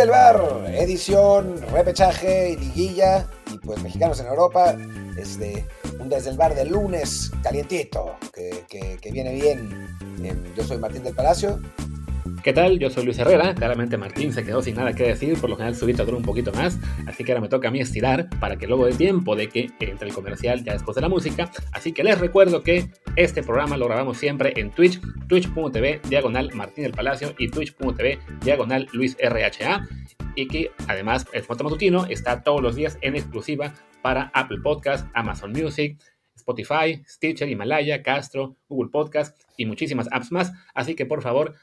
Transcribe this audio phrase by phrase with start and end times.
[0.00, 3.28] Desde el bar, edición, repechaje liguilla.
[3.52, 4.74] Y pues mexicanos en Europa,
[5.14, 5.66] desde
[5.98, 8.64] un Desde el bar de lunes calientito, que,
[8.98, 9.88] que viene bien.
[10.24, 11.60] Em, yo soy Martín del Palacio
[12.42, 12.78] ¿Qué tal?
[12.78, 13.54] Yo soy Luis Herrera.
[13.54, 16.52] Claramente Martín se quedó sin nada que decir, por lo general su duró un poquito
[16.52, 19.48] más, así que ahora me toca a mí estirar para que luego dé tiempo de
[19.50, 21.50] que entre el comercial ya después de la música.
[21.72, 26.84] Así que les recuerdo que este programa lo grabamos siempre en Twitch, twitch.tv diagonal Martín
[26.84, 29.86] del Palacio y twitch.tv diagonal Luis RHA
[30.36, 35.08] y que además el formato matutino está todos los días en exclusiva para Apple Podcast,
[35.14, 35.98] Amazon Music,
[36.34, 40.52] Spotify, Stitcher, Himalaya, Castro, Google Podcast y muchísimas apps más.
[40.74, 41.54] Así que por favor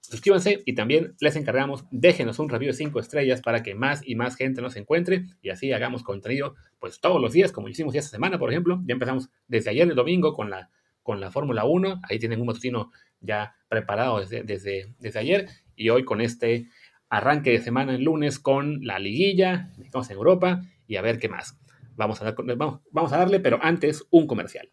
[0.00, 4.14] Suscríbanse y también les encargamos, déjenos un review de 5 estrellas para que más y
[4.14, 8.08] más gente nos encuentre y así hagamos contenido pues todos los días, como hicimos esta
[8.08, 8.80] semana, por ejemplo.
[8.86, 10.70] Ya empezamos desde ayer, el domingo, con la,
[11.08, 12.02] con la Fórmula 1.
[12.02, 16.68] Ahí tienen un matutino ya preparado desde, desde, desde ayer y hoy con este
[17.08, 21.30] arranque de semana el lunes con la liguilla, estamos en Europa y a ver qué
[21.30, 21.58] más.
[21.96, 24.70] Vamos a, vamos, vamos a darle, pero antes un comercial.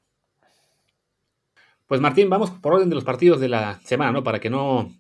[1.86, 4.22] Pues Martín, vamos por orden de los partidos de la semana, ¿no?
[4.22, 4.92] Para que no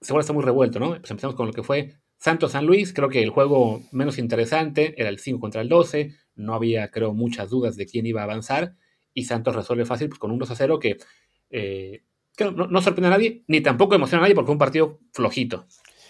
[0.00, 0.98] seguro está muy revuelto, ¿no?
[0.98, 5.00] Pues empezamos con lo que fue Santos San Luis, creo que el juego menos interesante
[5.00, 8.24] era el 5 contra el 12, no había, creo, muchas dudas de quién iba a
[8.24, 8.74] avanzar,
[9.14, 10.98] y Santos resuelve fácil pues, con un 2 a 0 que,
[11.50, 12.04] eh,
[12.38, 15.66] no, sorprende a nadie, ni tampoco emociona a nadie porque fue un partido flojito.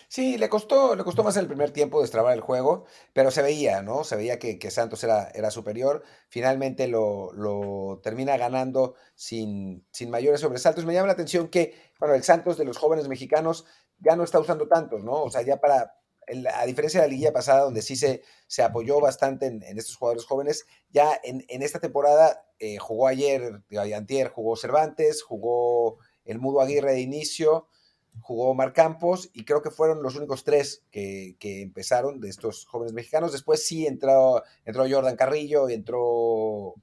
[0.08, 3.82] Sí, le costó, le costó más el primer tiempo destrabar el juego, pero se veía,
[3.82, 4.04] ¿no?
[4.04, 6.04] Se veía que, Santos era, era, superior.
[6.28, 10.84] Finalmente lo, lo termina ganando sin, sin, mayores sobresaltos.
[10.84, 13.64] Me llama la atención que, bueno, el Santos de los jóvenes mexicanos
[13.98, 15.24] ya no está usando tantos, ¿no?
[15.24, 15.96] O sea, ya para,
[16.52, 20.24] a diferencia de la liguilla pasada, donde sí se, se apoyó bastante en, estos jugadores
[20.24, 23.62] jóvenes, ya en, esta temporada eh, jugó ayer,
[23.94, 27.68] antier, jugó Cervantes, jugó el Mudo Aguirre de inicio,
[28.20, 32.92] jugó Mar Campos y creo que fueron los únicos tres que, empezaron de estos jóvenes
[32.92, 33.32] mexicanos.
[33.32, 36.74] Después sí entró, entró Jordan Carrillo y entró,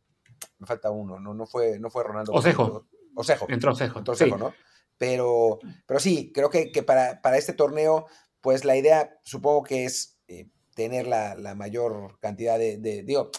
[0.60, 2.34] me falta uno, no, no, fue, no fue Ronaldo.
[2.34, 2.86] Osejo.
[3.16, 3.46] Osejo.
[3.50, 4.00] Entró Osejo.
[4.00, 4.54] Entró Osejo, ¿no?
[5.02, 5.58] Pero,
[5.88, 8.06] pero sí, creo que, para, este torneo,
[8.42, 13.32] pues la idea supongo que es eh, tener la, mayor cantidad de, digo,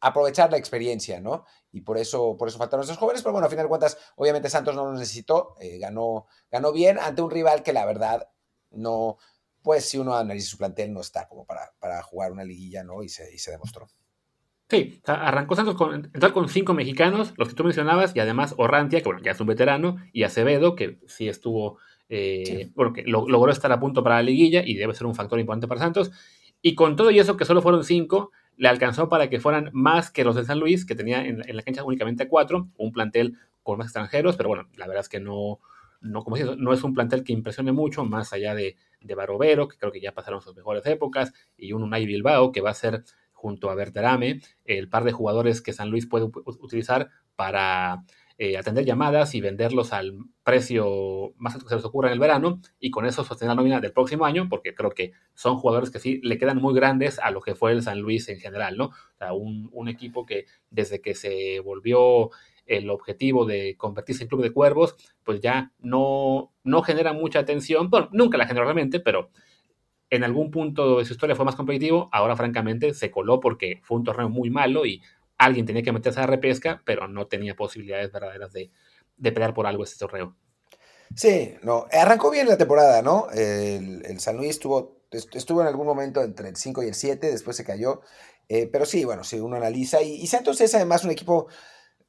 [0.00, 1.44] aprovechar la experiencia, ¿no?
[1.72, 4.50] Y por eso, por eso faltaron esos jóvenes, pero bueno, a final de cuentas, obviamente
[4.50, 8.28] Santos no lo necesitó, eh, ganó, ganó bien ante un rival que la verdad
[8.70, 9.18] no,
[9.62, 13.02] pues si uno analiza su plantel, no está como para, para jugar una liguilla, ¿no?
[13.02, 13.88] Y se, y se demostró.
[14.70, 19.08] Sí, arrancó Santos con, con cinco mexicanos, los que tú mencionabas, y además Orrantia, que
[19.08, 21.78] bueno, ya es un veterano, y Acevedo, que sí estuvo,
[22.12, 25.38] eh, bueno, que logró estar a punto para la liguilla y debe ser un factor
[25.38, 26.10] importante para Santos.
[26.60, 30.10] Y con todo y eso, que solo fueron cinco, le alcanzó para que fueran más
[30.10, 33.78] que los de San Luis, que tenía en, la cancha únicamente cuatro, un plantel con
[33.78, 35.60] más extranjeros, pero bueno, la verdad es que no,
[36.00, 39.78] no, como no es un plantel que impresione mucho, más allá de, de Barovero, que
[39.78, 43.04] creo que ya pasaron sus mejores épocas, y un Unai Bilbao, que va a ser
[43.32, 48.04] junto a Berterame, el par de jugadores que San Luis puede utilizar para
[48.42, 52.18] eh, atender llamadas y venderlos al precio más alto que se les ocurra en el
[52.18, 55.90] verano y con eso sostener la nómina del próximo año, porque creo que son jugadores
[55.90, 58.78] que sí le quedan muy grandes a lo que fue el San Luis en general,
[58.78, 58.86] ¿no?
[58.86, 62.30] O sea, un, equipo que desde que se volvió
[62.64, 67.90] el objetivo de convertirse en club de cuervos, pues ya no, no genera mucha atención,
[67.90, 69.28] bueno, nunca la generó realmente, pero
[70.08, 73.98] en algún punto de su historia fue más competitivo, ahora francamente se coló porque fue
[73.98, 75.02] un torneo muy malo y
[75.40, 78.70] alguien tenía que meterse a la repesca, pero no tenía posibilidades verdaderas de,
[79.22, 80.36] pelear por algo este torneo.
[81.16, 83.28] Sí, no, arrancó bien la temporada, ¿no?
[83.30, 87.56] El, San Luis estuvo, estuvo en algún momento entre el 5 y el 7, después
[87.56, 88.02] se cayó,
[88.48, 91.48] eh, pero sí, bueno, si uno analiza, y, y Santos es además un equipo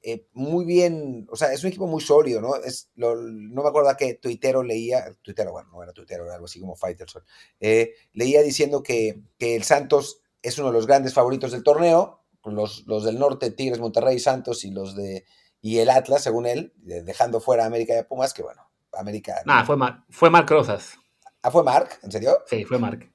[0.04, 2.56] eh, muy bien, o sea, es un equipo muy sólido, ¿no?
[2.56, 6.48] Es, no me acuerdo a qué tuitero leía, tuitero, bueno, no era tuitero, era algo
[6.48, 7.24] así como Fighterson,
[7.60, 12.21] eh, leía diciendo que, que, el Santos es uno de los grandes favoritos del torneo,
[12.46, 15.26] los, los del norte, Tigres, Monterrey, Santos y los de,
[15.62, 18.62] y el Atlas, según él, dejando fuera a América y a Pumas, que bueno,
[18.94, 19.42] América...
[19.46, 19.78] Nah, fue,
[20.10, 20.98] fue Marc Rosas.
[21.44, 22.00] Ah, ¿fue Marc?
[22.04, 22.40] ¿En serio?
[22.48, 23.12] Sí, fue Marc.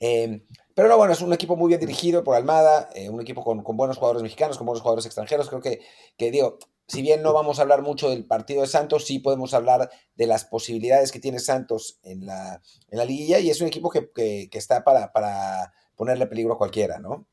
[0.00, 0.44] Eh,
[0.74, 3.62] pero no, bueno, es un equipo muy bien dirigido por Almada, eh, un equipo con,
[3.76, 5.48] buenos jugadores mexicanos, con buenos jugadores extranjeros.
[5.48, 5.80] Creo que,
[6.16, 6.58] que, digo,
[6.88, 10.26] si bien no vamos a hablar mucho del partido de Santos, sí podemos hablar de
[10.26, 14.10] las posibilidades que tiene Santos en la, en la liguilla y es un equipo que,
[14.12, 17.26] que, está para, para ponerle peligro a cualquiera, ¿no?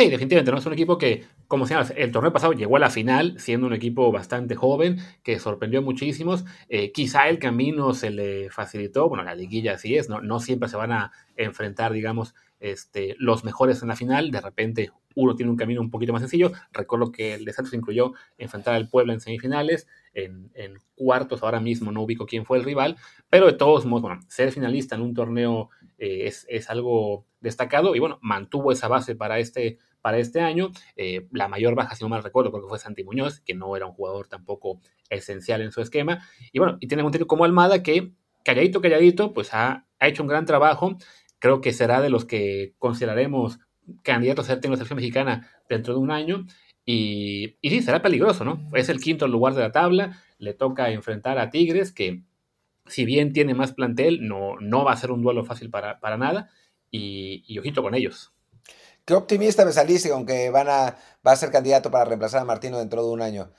[0.00, 0.56] Sí, definitivamente, ¿no?
[0.56, 3.74] Es un equipo que, como señalas, el torneo pasado llegó a la final, siendo un
[3.74, 6.46] equipo bastante joven, que sorprendió muchísimos.
[6.70, 10.22] Eh, quizá el camino se le facilitó, bueno, la liguilla así es, ¿no?
[10.22, 14.90] No siempre se van a enfrentar, digamos, este, los mejores en la final, de repente
[15.14, 16.52] uno tiene un camino un poquito más sencillo.
[16.72, 20.50] Recuerdo que el de Santos incluyó enfrentar al Puebla en semifinales, en,
[20.94, 22.96] cuartos ahora mismo no ubico quién fue el rival,
[23.30, 28.00] pero de todos modos, bueno, ser finalista en un torneo eh, es, algo destacado y
[28.00, 30.70] bueno, mantuvo esa base para este, para este año.
[30.96, 33.76] Eh, la mayor baja, si no mal recuerdo, creo que fue Santi Muñoz, que no
[33.76, 36.26] era un jugador tampoco esencial en su esquema.
[36.52, 38.12] Y bueno, y tiene un tipo como Almada que,
[38.44, 40.96] calladito, calladito, pues ha, ha hecho un gran trabajo.
[41.38, 43.58] Creo que será de los que consideraremos
[44.02, 46.46] candidato a ser técnico de selección mexicana dentro de un año.
[46.84, 48.68] Y, y, sí, será peligroso, ¿no?
[48.72, 52.22] Es el quinto lugar de la tabla, le toca enfrentar a Tigres, que
[52.86, 56.16] si bien tiene más plantel, no, no va a ser un duelo fácil para, para
[56.16, 56.50] nada,
[56.90, 58.32] y, ojito con ellos.
[59.04, 62.78] Qué optimista me saliste, aunque van a, va a ser candidato para reemplazar a Martino
[62.78, 63.52] dentro de un año.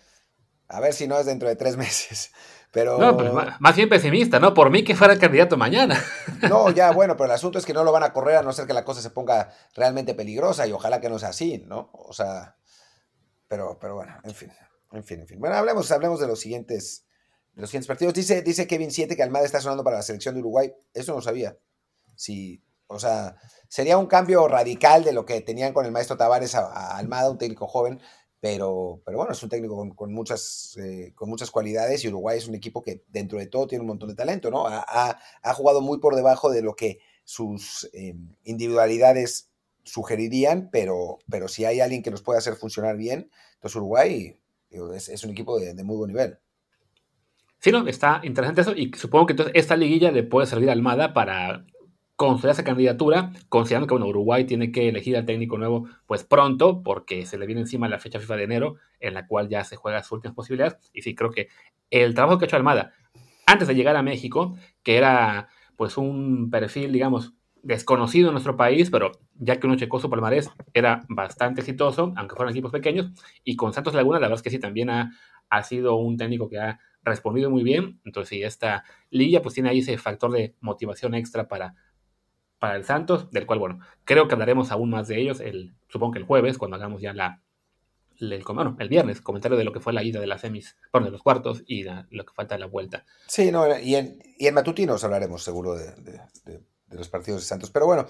[0.67, 2.31] A ver si no es dentro de tres meses.
[2.71, 2.97] Pero...
[2.97, 4.53] No, pues más bien pesimista, ¿no?
[4.53, 6.01] Por mí que fuera el candidato mañana.
[6.49, 8.51] No, ya, bueno, pero el asunto es que no lo van a correr a no
[8.51, 11.91] ser que la cosa se ponga realmente peligrosa y ojalá que no sea así, ¿no?
[11.93, 12.55] O sea,
[13.47, 14.51] pero, pero bueno, en fin,
[14.91, 15.39] en fin, en fin.
[15.39, 17.05] Bueno, hablemos, hablemos de los siguientes,
[17.53, 18.13] de los siguientes partidos.
[18.15, 20.73] Dice, dice Kevin 7 que Almada está sonando para la selección de Uruguay.
[20.93, 21.57] Eso no sabía.
[22.15, 23.35] Sí, o sea,
[23.67, 27.37] sería un cambio radical de lo que tenían con el maestro Tavares a Almada, un
[27.37, 27.99] técnico joven
[28.41, 32.47] pero, pero bueno, es un técnico con, muchas, eh, con muchas cualidades y Uruguay es
[32.47, 34.65] un equipo que dentro de todo tiene un montón de talento, ¿no?
[34.67, 39.51] Ha, jugado muy por debajo de lo que sus eh, individualidades
[39.83, 44.39] sugerirían, pero, pero si hay alguien que los puede hacer funcionar bien, entonces Uruguay
[44.71, 46.39] es, un equipo de, muy buen nivel.
[47.59, 50.73] Sí, no, está interesante eso y supongo que entonces esta liguilla le puede servir a
[50.73, 51.63] Almada para
[52.21, 56.83] construir esa candidatura, considerando que bueno, Uruguay tiene que elegir al técnico nuevo pues pronto,
[56.83, 59.75] porque se le viene encima la fecha FIFA de enero, en la cual ya se
[59.75, 60.77] juega sus últimas posibilidades.
[60.93, 61.47] Y sí, creo que
[61.89, 62.93] el trabajo que ha hecho Almada
[63.47, 67.33] antes de llegar a México, que era pues un perfil, digamos,
[67.63, 72.35] desconocido en nuestro país, pero ya que uno checó su palmarés, era bastante exitoso, aunque
[72.35, 73.09] fueran equipos pequeños,
[73.43, 75.11] y con Santos Laguna, la verdad es que sí, también ha,
[75.49, 79.69] ha sido un técnico que ha respondido muy bien, entonces sí, esta liga pues tiene
[79.69, 81.73] ahí ese factor de motivación extra para
[82.61, 86.13] para el Santos, del cual, bueno, creo que hablaremos aún más de ellos, el, supongo
[86.13, 87.41] que el jueves, cuando hagamos ya la,
[88.19, 91.05] el, bueno, el viernes, comentario de lo que fue la ida de las semis, bueno,
[91.05, 93.03] de los cuartos y lo que falta de la vuelta.
[93.25, 96.21] Sí, no, y en, y en matutinos hablaremos seguro de,
[96.89, 97.71] los partidos de Santos.
[97.71, 98.05] Pero bueno,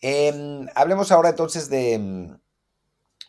[0.00, 2.38] em, hablemos ahora entonces de...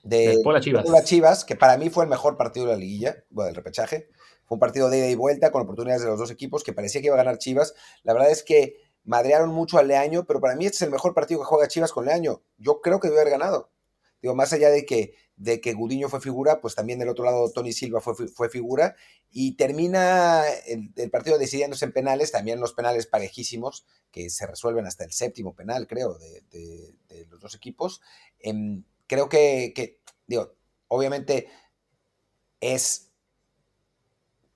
[0.03, 0.85] De Puebla Chivas.
[1.03, 4.07] Chivas, que para mí fue el mejor partido de la liguilla, bueno, del repechaje.
[4.45, 7.01] Fue un partido de ida y vuelta con oportunidades de los dos equipos que parecía
[7.01, 7.73] que iba a ganar Chivas.
[8.03, 11.15] La verdad es que madrearon mucho a Leaño, pero para mí este es el mejor
[11.15, 12.43] partido que juega Chivas con Leaño.
[12.59, 13.71] Yo creo que debe haber ganado.
[14.21, 17.51] Digo, más allá de que, de que Gudiño fue figura, pues también del otro lado
[17.51, 18.95] Tony Silva fue, fue figura.
[19.31, 25.05] Y termina el, partido decidiéndose en penales, también los penales parejísimos, que se resuelven hasta
[25.05, 28.01] el séptimo penal, creo, de, los dos equipos.
[28.37, 30.53] Em, creo que, que, digo,
[30.87, 31.49] obviamente
[32.61, 33.08] es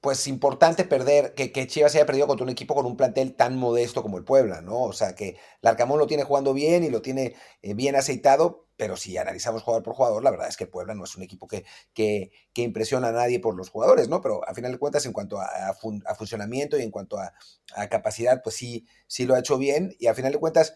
[0.04, 3.56] pues importante perder, que, que, Chivas haya perdido contra un equipo con un plantel tan
[3.56, 4.82] modesto como el Puebla, ¿no?
[4.82, 8.68] O sea, que el Arcamón lo tiene jugando bien y lo tiene eh, bien aceitado,
[8.76, 11.48] pero si analizamos jugador por jugador, la verdad es que Puebla no es un equipo
[11.48, 11.64] que,
[11.94, 14.20] que, impresiona a nadie por los jugadores, ¿no?
[14.22, 15.74] Pero a final de cuentas, en cuanto a,
[16.18, 17.32] funcionamiento y en cuanto a,
[17.74, 20.74] a, capacidad, pues sí, sí lo ha hecho bien y a final de cuentas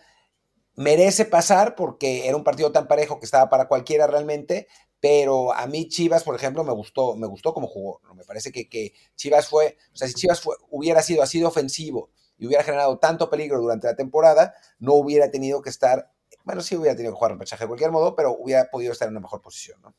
[0.78, 4.70] merece pasar porque era un partido tan parejo que estaba para cualquiera realmente,
[5.00, 8.02] pero a mí Chivas, por ejemplo, me gustó, me gustó cómo jugó.
[8.16, 11.46] Me parece que, que Chivas fue, o sea, si Chivas fue, hubiera sido así de
[11.46, 16.12] ofensivo y hubiera generado tanto peligro durante la temporada, no hubiera tenido que estar,
[16.44, 19.14] bueno, sí hubiera tenido que jugar repechaje de cualquier modo, pero hubiera podido estar en
[19.14, 19.96] una mejor posición, ¿no?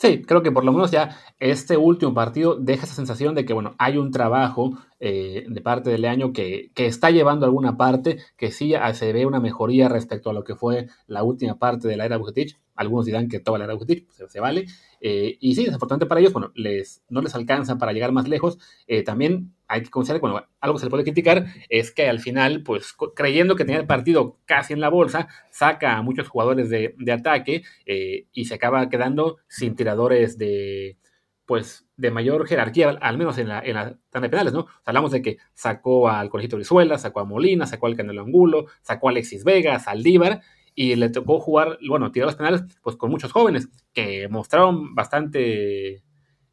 [0.00, 3.52] Sí, creo que por lo menos ya este último partido deja esa sensación de que,
[3.52, 8.18] bueno, hay un trabajo eh, de parte del año que, que, está llevando alguna parte,
[8.36, 11.96] que sí se ve una mejoría respecto a lo que fue la última parte de
[11.96, 14.66] la era Bucetich, algunos dirán que toda la era pues, se, vale.
[15.00, 18.58] Eh, y sí, desafortunadamente para ellos, bueno, les, no les alcanza para llegar más lejos.
[18.86, 22.20] Eh, también hay que considerar, bueno, algo que se le puede criticar es que al
[22.20, 26.70] final, pues creyendo que tenía el partido casi en la bolsa, saca a muchos jugadores
[26.70, 30.98] de, ataque eh, y se acaba quedando sin tiradores de,
[31.46, 34.66] pues, de mayor jerarquía, al menos en la, en la tanda de penales, ¿no?
[34.84, 39.08] hablamos de que sacó al Colegito Brizuela, sacó a Molina, sacó al Canelo Angulo, sacó
[39.08, 40.42] a Alexis Vega, a Saldívar,
[40.80, 46.04] y le tocó jugar, bueno, tirar los penales, pues con muchos jóvenes que mostraron bastante,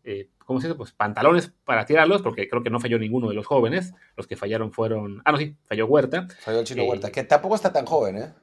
[0.04, 0.76] eh, ¿cómo se dice?
[0.76, 3.94] Pues pantalones para tirarlos, porque creo que no falló ninguno de los jóvenes.
[4.18, 6.28] Los que fallaron fueron, ah, no, sí, falló Huerta.
[6.40, 8.34] Falló el chino eh, Huerta, que tampoco está tan joven, ¿eh?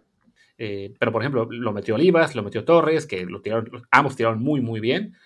[0.56, 0.94] ¿eh?
[1.00, 4.60] pero, por ejemplo, lo metió Olivas, lo metió Torres, que lo tiraron, ambos tiraron muy,
[4.60, 5.16] muy bien.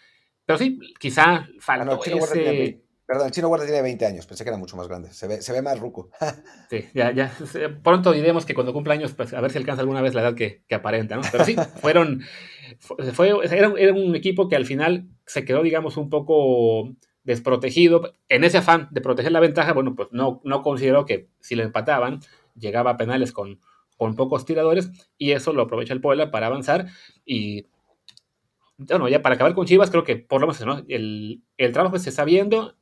[0.47, 2.81] Pero sí, quizá faltó ese...
[3.07, 5.13] Perdón, el chino guarda tiene 20 años, pensé que era mucho más grande.
[5.13, 6.11] Se ve, se ve más ruco.
[6.71, 7.33] sí, ya, ya.
[7.83, 10.35] Pronto diremos que cuando cumpla años, pues a ver si alcanza alguna vez la edad
[10.35, 11.23] que, que aparenta, ¿no?
[11.31, 12.23] Pero sí, fueron.
[12.81, 16.91] Fue, era, era, un equipo que al final se quedó, digamos, un poco
[17.23, 18.17] desprotegido.
[18.29, 21.63] En ese afán de proteger la ventaja, bueno, pues no, no consideró que si le
[21.63, 22.19] empataban,
[22.57, 23.61] llegaba a penales con,
[23.97, 26.87] con pocos tiradores, y eso lo aprovecha el Puebla para avanzar.
[27.25, 27.67] Y
[28.79, 30.85] bueno, ya para acabar con Chivas, creo que por lo menos ¿no?
[30.89, 32.75] el, el trabajo se está viendo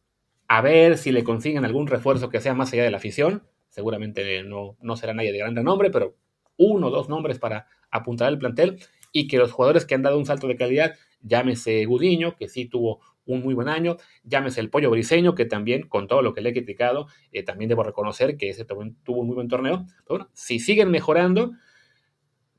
[0.54, 3.42] a ver si le consiguen algún refuerzo que sea más allá de la afición.
[3.70, 6.14] Seguramente no, no será nadie de gran nombre, pero
[6.56, 8.78] uno o dos nombres para apuntar al plantel
[9.10, 12.66] y que los jugadores que han dado un salto de calidad, llámese Gudiño, que sí
[12.66, 16.40] tuvo un muy buen año, llámese el Pollo Briseño, que también, con todo lo que
[16.40, 18.82] le he criticado, eh, también debo reconocer que ese tuvo
[19.22, 19.86] un muy buen torneo.
[20.34, 21.50] Si siguen mejorando,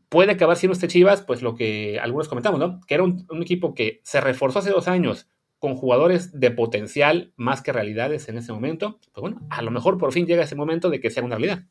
[0.10, 2.82] puede acabar siendo este Chivas, pues lo que algunos comentamos, ¿no?
[2.88, 5.30] Que era un equipo que se reforzó hace dos años,
[5.66, 9.98] con jugadores de potencial más que realidades en ese momento, pues bueno, a lo mejor
[9.98, 11.64] por fin llega ese momento de que sea una realidad.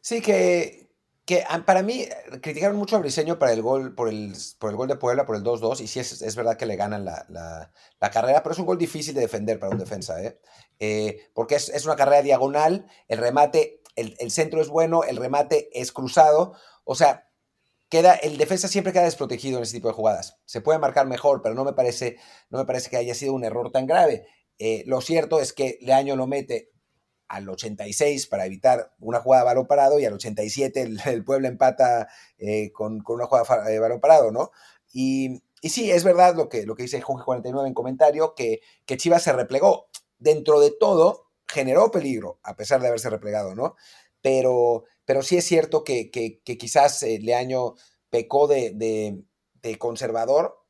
[0.00, 0.90] Sí, que,
[1.24, 2.06] que ah, para mí
[2.42, 5.36] criticaron mucho a Briseño para el gol, por el, por el gol de Puebla, por
[5.36, 7.70] el 2-2, y sí es, es, verdad que le ganan la, la,
[8.00, 10.40] la, carrera, pero es un gol difícil de defender para un defensa, ¿eh?
[10.80, 15.18] Eh, porque es, es, una carrera diagonal, el remate, el, el centro es bueno, el
[15.18, 17.29] remate es cruzado, o sea,
[17.90, 20.38] queda, el defensa siempre queda desprotegido en ese tipo de jugadas.
[20.46, 22.16] Se puede marcar mejor, pero no me parece,
[22.48, 24.26] no me parece que haya sido un error tan grave.
[24.58, 26.70] Eh, lo cierto es que Leaño lo mete
[27.28, 31.48] al 86 para evitar una jugada de balón parado y al 87 el, el pueblo
[31.48, 34.50] empata eh, con, con, una jugada de balón parado, ¿no?
[34.92, 38.60] Y, y, sí, es verdad lo que, lo que dice Jorge 49 en comentario, que,
[38.86, 39.88] que Chivas se replegó.
[40.18, 43.76] Dentro de todo, generó peligro, a pesar de haberse replegado, ¿no?
[44.22, 47.74] Pero, pero sí es cierto que, que, quizás eh, Leaño
[48.10, 48.70] pecó de,
[49.60, 50.64] de, conservador.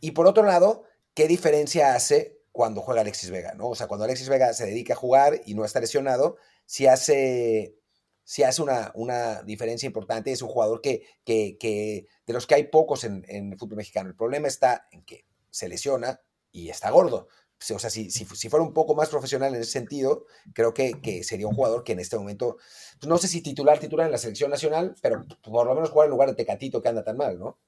[0.00, 3.52] Y por otro lado, ¿qué diferencia hace cuando juega Alexis Vega?
[3.52, 3.68] ¿no?
[3.68, 7.76] O sea, cuando Alexis Vega se dedica a jugar y no está lesionado, sí hace,
[8.24, 10.32] sí hace una, una diferencia importante.
[10.32, 13.76] Es un jugador que, que, que de los que hay pocos en, en el fútbol
[13.76, 14.08] mexicano.
[14.08, 17.28] El problema está en que se lesiona y está gordo
[17.70, 21.00] o sea, si, si, si, fuera un poco más profesional en ese sentido, creo que,
[21.00, 22.56] que, sería un jugador que en este momento,
[22.98, 26.06] pues no sé si titular, titular en la selección nacional, pero por lo menos jugar
[26.06, 27.58] en lugar de Tecatito que anda tan mal, ¿no?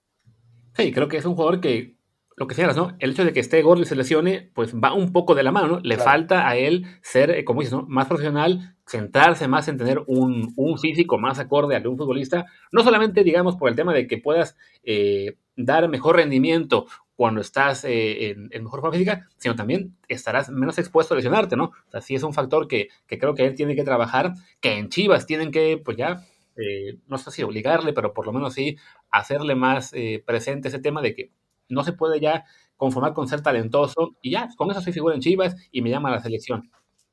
[0.77, 1.97] Sí, creo que es un jugador que,
[2.37, 2.97] lo que señalas, ¿no?
[2.99, 5.53] El hecho de que esté gordo y se lesione, pues va un poco de la
[5.53, 5.81] mano, ¿no?
[5.81, 6.11] Le claro.
[6.11, 7.87] falta a él ser, eh, como dices, ¿no?
[7.87, 12.47] Más profesional, centrarse más en tener un, un, físico más acorde al de un futbolista,
[12.73, 17.85] no solamente, digamos, por el tema de que puedas eh, dar mejor rendimiento cuando estás
[17.85, 21.73] eh, en, en, mejor forma física, sino también estarás menos expuesto a lesionarte, ¿no?
[21.93, 25.27] O es un factor que, que creo que él tiene que trabajar, que en Chivas
[25.27, 26.25] tienen que, pues ya,
[26.57, 28.77] eh, no sé si obligarle, pero por lo menos sí
[29.11, 31.31] hacerle más eh, presente ese tema de que
[31.69, 32.45] no se puede ya
[32.77, 36.09] conformar con ser talentoso y ya, con eso soy figura en Chivas y me llama
[36.09, 36.71] a la selección.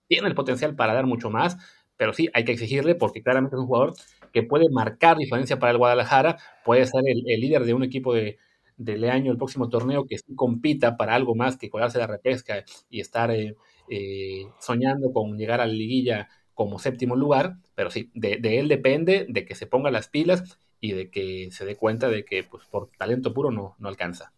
[0.08, 1.58] Tiene el potencial para dar mucho más,
[1.96, 3.93] pero sí hay que exigirle porque claramente es un jugador
[4.34, 8.38] que puede marcar diferencia para el Guadalajara, puede ser el líder de un equipo de,
[8.84, 12.64] de Leaño el próximo torneo que sí compita para algo más que colarse la repesca
[12.90, 13.56] y estar eh,
[13.90, 19.26] eh, soñando con llegar a la liguilla como séptimo lugar, pero sí, de, él depende
[19.30, 22.66] de que se ponga las pilas y de que se dé cuenta de que pues,
[22.66, 24.34] por talento puro no, no alcanza.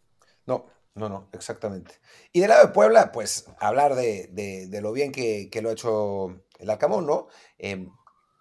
[0.45, 1.95] No, no, no, exactamente.
[2.31, 6.43] Y del lado de Puebla, pues hablar de, de, lo bien que, lo ha hecho
[6.59, 7.27] el Arcamón, ¿no?
[7.57, 7.87] Eh,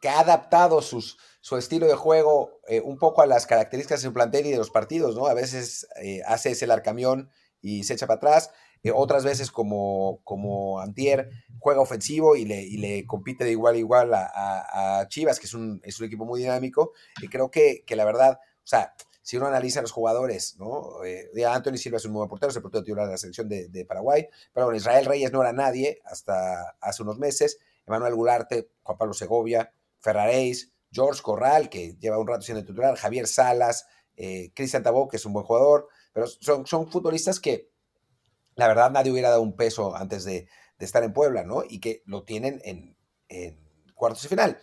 [0.03, 4.09] que ha adaptado sus, su estilo de juego eh, un poco a las características de
[4.09, 5.27] su plantel y de los partidos, ¿no?
[5.27, 7.31] A veces eh, hace ese larcamión
[7.61, 8.51] y se echa para atrás,
[8.83, 11.31] eh, otras veces como, como Antier
[11.61, 15.47] juega ofensivo y le, y le compite de igual a igual a, a, Chivas, que
[15.47, 16.91] es un, es un equipo muy dinámico,
[17.23, 21.05] y creo que, que la verdad, o sea, si uno analiza a los jugadores, ¿no?
[21.05, 23.69] Eh, Anthony Silva es un nuevo portero, es el portero titular de la selección de,
[23.69, 28.69] de, Paraguay, pero bueno, Israel Reyes no era nadie hasta hace unos meses, Emanuel Gularte,
[28.83, 34.53] Juan Pablo Segovia, Ferraréis, George Corral, que lleva un rato siendo titular, Javier Salas, eh,
[34.55, 37.71] Cristian Tabó, que es un buen jugador, pero son, futbolistas que
[38.55, 41.63] la verdad nadie hubiera dado un peso antes de, estar en Puebla, ¿no?
[41.63, 42.97] Y que lo tienen en,
[43.95, 44.59] cuartos de final.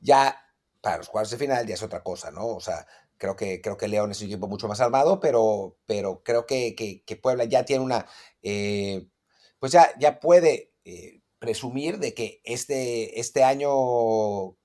[0.00, 0.38] Ya
[0.82, 2.46] para los cuartos de final ya es otra cosa, ¿no?
[2.46, 6.22] O sea, creo que, creo que León es un equipo mucho más armado, pero, pero
[6.22, 8.06] creo que Puebla ya tiene una,
[8.42, 9.08] eh,
[9.62, 14.56] pues ya, ya puede eh, presumir de que este, este año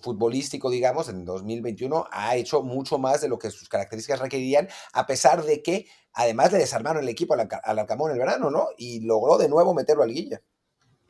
[0.00, 5.06] futbolístico, digamos, en 2021, ha hecho mucho más de lo que sus características requerirían, a
[5.06, 8.68] pesar de que además le desarmaron el equipo al, al Arcamón el verano, ¿no?
[8.76, 10.40] Y logró de nuevo meterlo a liguilla.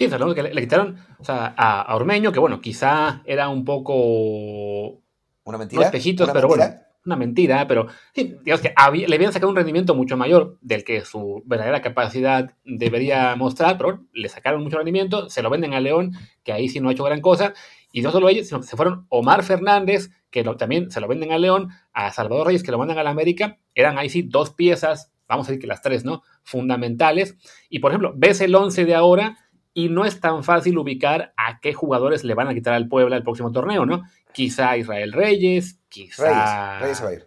[0.00, 0.34] Sí, ¿no?
[0.34, 5.02] que le, le, quitaron o sea, a, a, Ormeño, que bueno, quizá era un poco...
[5.44, 5.84] Una mentira.
[5.84, 6.66] espejitos, pero mentira?
[6.66, 6.82] bueno.
[7.04, 8.72] una mentira, pero sí, digamos que
[9.06, 14.06] le habían sacado un rendimiento mucho mayor del que su verdadera capacidad debería mostrar, pero
[14.14, 16.12] le sacaron mucho rendimiento, se lo venden a León,
[16.44, 17.52] que ahí sí no ha hecho gran cosa,
[17.92, 21.32] y no solo ellos, sino que se fueron Omar Fernández, que también se lo venden
[21.32, 24.50] a León, a Salvador Reyes, que lo mandan a la América, eran ahí sí dos
[24.50, 26.23] piezas, vamos a decir que las tres, ¿no?
[26.42, 27.37] Fundamentales,
[27.68, 29.37] y por ejemplo, ves el 11 de ahora,
[29.73, 33.16] y no es tan fácil ubicar a qué jugadores le van a quitar al Puebla
[33.16, 34.02] el próximo torneo, ¿no?
[34.32, 37.26] Quizá Israel Reyes, quizá Reyes, Reyes,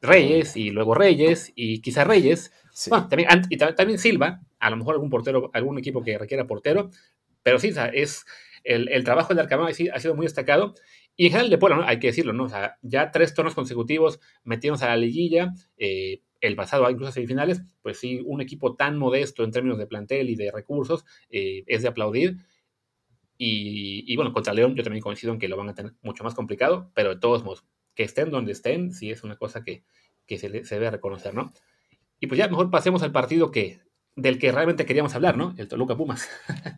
[0.00, 2.52] Reyes y luego Reyes y quizá Reyes.
[2.88, 6.90] Bueno, también, y también Silva, a lo mejor algún portero, algún equipo que requiera portero,
[7.42, 8.24] pero sí, es
[8.64, 10.74] el, trabajo del Arcamón ha sido muy destacado.
[11.16, 11.84] Y en general de Puebla, ¿no?
[11.84, 12.44] hay que decirlo, ¿no?
[12.44, 17.12] O sea, ya tres torneos consecutivos metidos a la liguilla, eh, el pasado incluso a
[17.12, 21.64] semifinales, pues sí, un equipo tan modesto en términos de plantel y de recursos eh,
[21.66, 22.38] es de aplaudir.
[23.36, 26.34] Y, bueno, contra León yo también coincido en que lo van a tener mucho más
[26.34, 29.84] complicado, pero de todos modos, que estén donde estén, sí es una cosa que,
[30.26, 31.52] se, debe reconocer, ¿no?
[32.20, 33.80] Y pues ya mejor pasemos al partido que,
[34.14, 35.54] del que realmente queríamos hablar, ¿no?
[35.58, 36.28] El Toluca Pumas.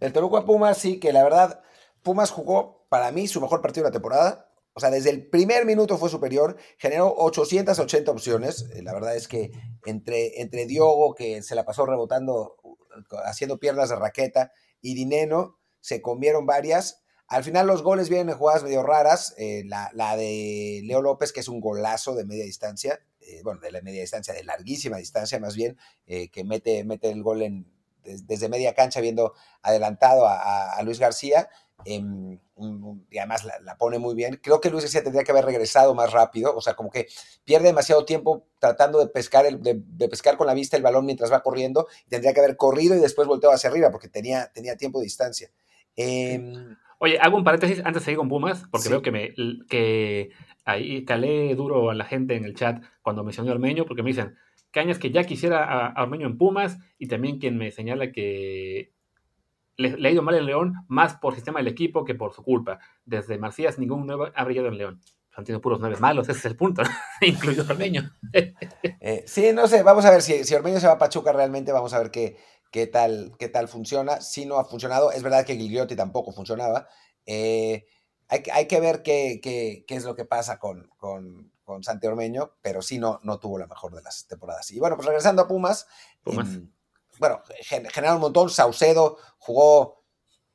[0.01, 1.61] El Toluca Pumas, sí, que la verdad,
[2.07, 4.49] Pumas jugó para mí su mejor partido de la temporada.
[4.75, 8.67] O sea, desde el primer minuto fue superior, generó 880 opciones.
[8.75, 9.51] Eh, la verdad es que
[9.87, 12.59] entre, entre Diogo, que se la pasó rebotando,
[13.25, 17.03] haciendo piernas de raqueta, y Dineno, se comieron varias.
[17.27, 19.35] Al final los goles vienen en jugadas medio raras.
[19.37, 23.73] Eh, la, de Leo López, que es un golazo de media distancia, eh, bueno, de
[23.73, 27.76] la media distancia, de larguísima distancia más bien, que mete, mete el gol en,
[28.07, 31.49] desde media cancha, viendo adelantado a Luis García.
[31.85, 32.39] Em,
[33.11, 34.41] y además la, pone muy bien.
[34.43, 37.07] Creo que Luis García tendría que haber regresado más rápido, o sea, como que
[37.45, 41.31] pierde demasiado tiempo tratando de pescar, el, de, pescar con la vista el balón mientras
[41.31, 44.99] va corriendo, tendría que haber corrido y después volteado hacia arriba porque tenía, tenía tiempo
[44.99, 45.51] de distancia.
[45.97, 49.35] Em, Oye, hago un paréntesis antes de seguir con Pumas, porque veo que me
[49.69, 50.31] que
[50.65, 54.35] ahí calé duro a la gente en el chat cuando mencioné Ormeño, porque me dicen,
[54.71, 58.93] Cañas que ya quisiera a, Ormeño en Pumas, y también quien me señala que
[59.77, 62.79] le, ha ido mal en León más por sistema del equipo que por su culpa.
[63.05, 65.01] Desde Macías ningún nuevo ha brillado en León.
[65.35, 66.83] Han tenido puros nueve malos, ese es el punto,
[67.21, 68.11] incluido Ormeño.
[68.33, 71.73] Eh, sí, no sé, vamos a ver si, si Ormeño se va a Pachuca realmente,
[71.73, 72.39] vamos a ver qué,
[72.71, 74.21] qué, tal, qué tal funciona.
[74.23, 76.89] Si no ha funcionado, es verdad que Gigliotti tampoco funcionaba.
[77.27, 77.87] Eh,
[78.29, 82.07] hay, hay, que ver qué, qué, qué, es lo que pasa con, con, con Santi
[82.07, 84.71] Ormeño, pero sí no, no tuvo la mejor de las temporadas.
[84.71, 85.87] Y bueno, pues regresando a Pumas.
[86.23, 86.49] Pumas.
[86.49, 86.73] Em,
[87.19, 88.49] bueno, generaron un montón.
[88.49, 90.05] Saucedo jugó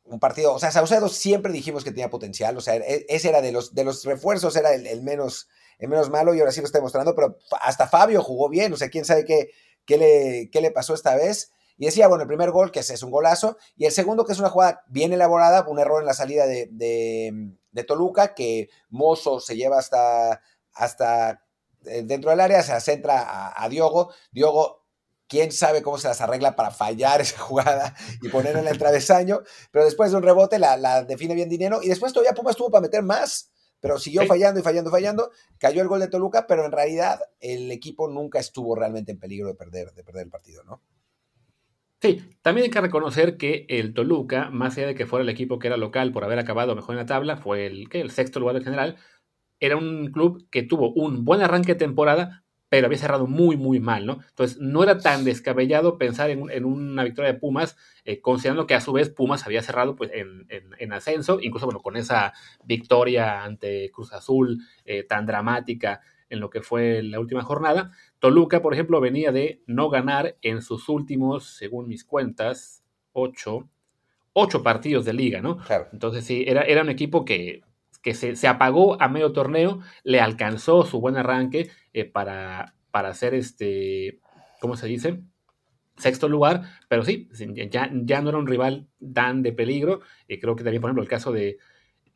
[0.05, 3.41] un partido, o sea, Saucedo siempre dijimos que tenía potencial, o sea, e, ese era
[3.41, 5.47] de los, de los refuerzos, era el, menos,
[5.79, 8.77] el menos malo y ahora sí lo está demostrando, pero hasta Fabio jugó bien, o
[8.77, 9.51] sea, quién sabe qué,
[9.85, 11.51] qué, le, qué le pasó esta vez.
[11.77, 14.39] Y decía, bueno, el primer gol, que es, un golazo, y el segundo, que es
[14.39, 19.55] una jugada bien elaborada, un error en la salida de, de, Toluca, que Mozo se
[19.55, 20.41] lleva hasta,
[20.73, 21.45] hasta
[21.85, 24.13] eh, dentro del área, se centra a, a Diogo.
[24.31, 24.81] Diogo
[25.31, 29.39] quién sabe cómo se las arregla para fallar esa jugada y ponerla en el travesaño,
[29.71, 32.81] pero después de un rebote la, define bien dinero y después todavía Pumas tuvo para
[32.81, 36.73] meter más, pero siguió fallando y fallando, fallando, cayó el gol de Toluca, pero en
[36.73, 40.81] realidad el equipo nunca estuvo realmente en peligro de perder, de perder el partido, ¿no?
[42.01, 45.59] Sí, también hay que reconocer que el Toluca, más allá de que fuera el equipo
[45.59, 48.57] que era local por haber acabado mejor en la tabla, fue el, el sexto lugar
[48.57, 48.97] en general,
[49.61, 53.79] era un club que tuvo un buen arranque de temporada, pero había cerrado muy, muy
[53.79, 54.19] mal, ¿no?
[54.29, 58.81] Entonces, no era tan descabellado pensar en, una victoria de Pumas, eh, considerando que a
[58.81, 64.13] su vez Pumas había cerrado pues, en, ascenso, incluso, bueno, con esa victoria ante Cruz
[64.13, 67.91] Azul eh, tan dramática en lo que fue la última jornada.
[68.19, 73.69] Toluca, por ejemplo, venía de no ganar en sus últimos, según mis cuentas, ocho,
[74.31, 75.57] ocho partidos de liga, ¿no?
[75.57, 75.89] Claro.
[75.91, 77.63] Entonces, sí, era, era un equipo que
[78.01, 83.33] que se, apagó a medio torneo, le alcanzó su buen arranque eh, para, para hacer
[83.33, 84.19] este,
[84.59, 85.21] ¿cómo se dice?
[85.97, 87.29] Sexto lugar, pero sí,
[87.69, 90.01] ya, ya no era un rival tan de peligro.
[90.27, 91.57] Eh, creo que también, por ejemplo, el caso de,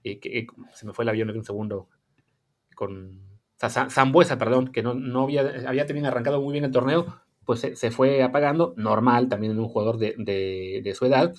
[0.03, 1.89] eh, que se me fue el avión en un segundo,
[2.75, 3.21] con
[3.59, 7.91] Zambuesa, perdón, que no, no había, había también arrancado muy bien el torneo, pues se,
[7.91, 11.33] fue apagando, normal también en un jugador de, su edad,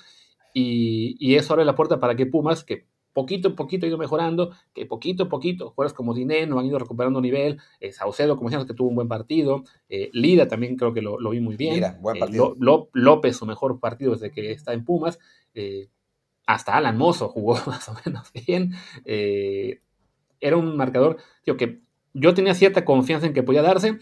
[0.55, 3.96] y, y, eso abre la puerta para que Pumas, que poquito a poquito ha ido
[3.96, 8.50] mejorando, que poquito a poquito, jugadores como Dineno han ido recuperando nivel, eh, Saucedo, como
[8.50, 11.96] decíamos, que tuvo un buen partido, eh, Lida también creo que lo, vi muy bien,
[12.02, 12.55] buen eh, partido.
[12.92, 15.18] López, su mejor partido desde que está en Pumas,
[15.55, 15.88] eh,
[16.46, 18.74] hasta Alan Mozo jugó más o menos bien,
[19.07, 21.81] era un marcador, digo, que
[22.12, 23.98] yo tenía cierta confianza en que podía darse,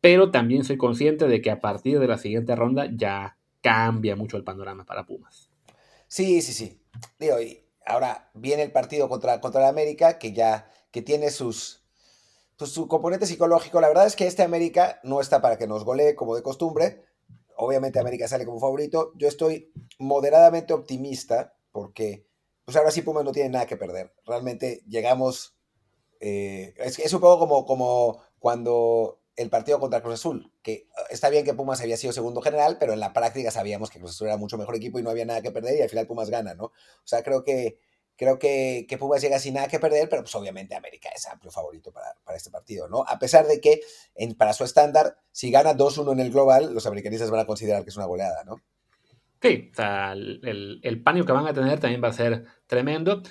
[0.00, 4.36] pero también soy consciente de que a partir de la siguiente ronda ya cambia mucho
[4.36, 5.48] el panorama para Pumas.
[6.08, 6.80] Sí, sí, sí.
[7.88, 11.82] Ahora viene el partido contra, contra América, que ya que tiene sus,
[12.56, 13.80] pues, su componente psicológico.
[13.80, 17.04] La verdad es que este América no está para que nos golee como de costumbre.
[17.56, 19.12] Obviamente América sale como favorito.
[19.16, 22.26] Yo estoy moderadamente optimista porque
[22.64, 24.12] pues ahora sí Pumas no tiene nada que perder.
[24.26, 25.56] Realmente llegamos...
[26.20, 31.30] Eh, es, es un poco como, como cuando el partido contra Cruz Azul, que está
[31.30, 34.26] bien que Pumas había sido segundo general, pero en la práctica sabíamos que Cruz Azul
[34.26, 36.54] era mucho mejor equipo y no había nada que perder y al final Pumas gana,
[36.54, 36.64] ¿no?
[36.64, 36.72] O
[37.04, 37.78] sea, creo que
[38.16, 41.52] creo que, que Pumas llega sin nada que perder, pero pues obviamente América es amplio
[41.52, 43.04] favorito para, para este partido, ¿no?
[43.06, 43.80] A pesar de que
[44.16, 47.84] en, para su estándar, si gana 2-1 en el global, los americanistas van a considerar
[47.84, 48.60] que es una goleada, ¿no?
[49.40, 53.22] Sí, o sea, el, el, pánico que van a tener también va a ser tremendo.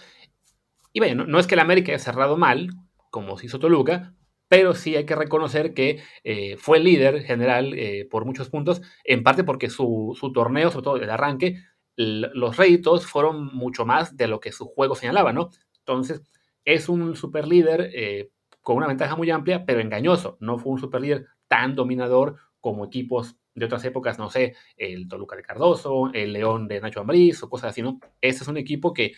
[0.93, 2.69] Y bueno, no, no es que el América haya cerrado mal,
[3.09, 4.13] como se hizo Toluca,
[4.47, 9.23] pero sí hay que reconocer que eh, fue líder general eh, por muchos puntos, en
[9.23, 11.63] parte porque su, su, torneo, sobre todo el arranque,
[11.97, 15.49] los réditos fueron mucho más de lo que su juego señalaba, ¿no?
[15.79, 16.21] Entonces,
[16.63, 18.29] es un super líder eh,
[18.61, 20.37] con una ventaja muy amplia, pero engañoso.
[20.39, 25.07] No fue un super líder tan dominador como equipos de otras épocas, no sé, el
[25.07, 27.99] Toluca de Cardoso, el León de Nacho Ambriz o cosas así, ¿no?
[28.21, 29.13] Este es un equipo que,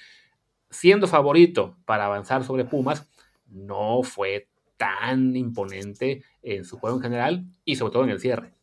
[0.69, 3.11] siendo favorito para avanzar sobre Pumas,
[3.47, 4.48] no fue
[4.79, 8.53] tan imponente en su juego en general y sobre todo en el cierre.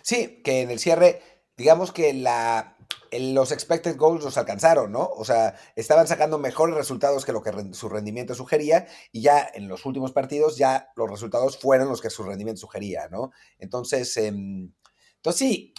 [0.00, 1.20] Sí, que en el cierre,
[1.56, 2.14] digamos que
[3.12, 5.10] los expected goals los alcanzaron, ¿no?
[5.16, 9.66] O sea, estaban sacando mejores resultados que lo que su rendimiento sugería y ya en
[9.66, 13.32] los últimos partidos ya los resultados fueron los que su rendimiento sugería, ¿no?
[13.58, 14.70] Entonces, eh, entonces
[15.36, 15.74] sí,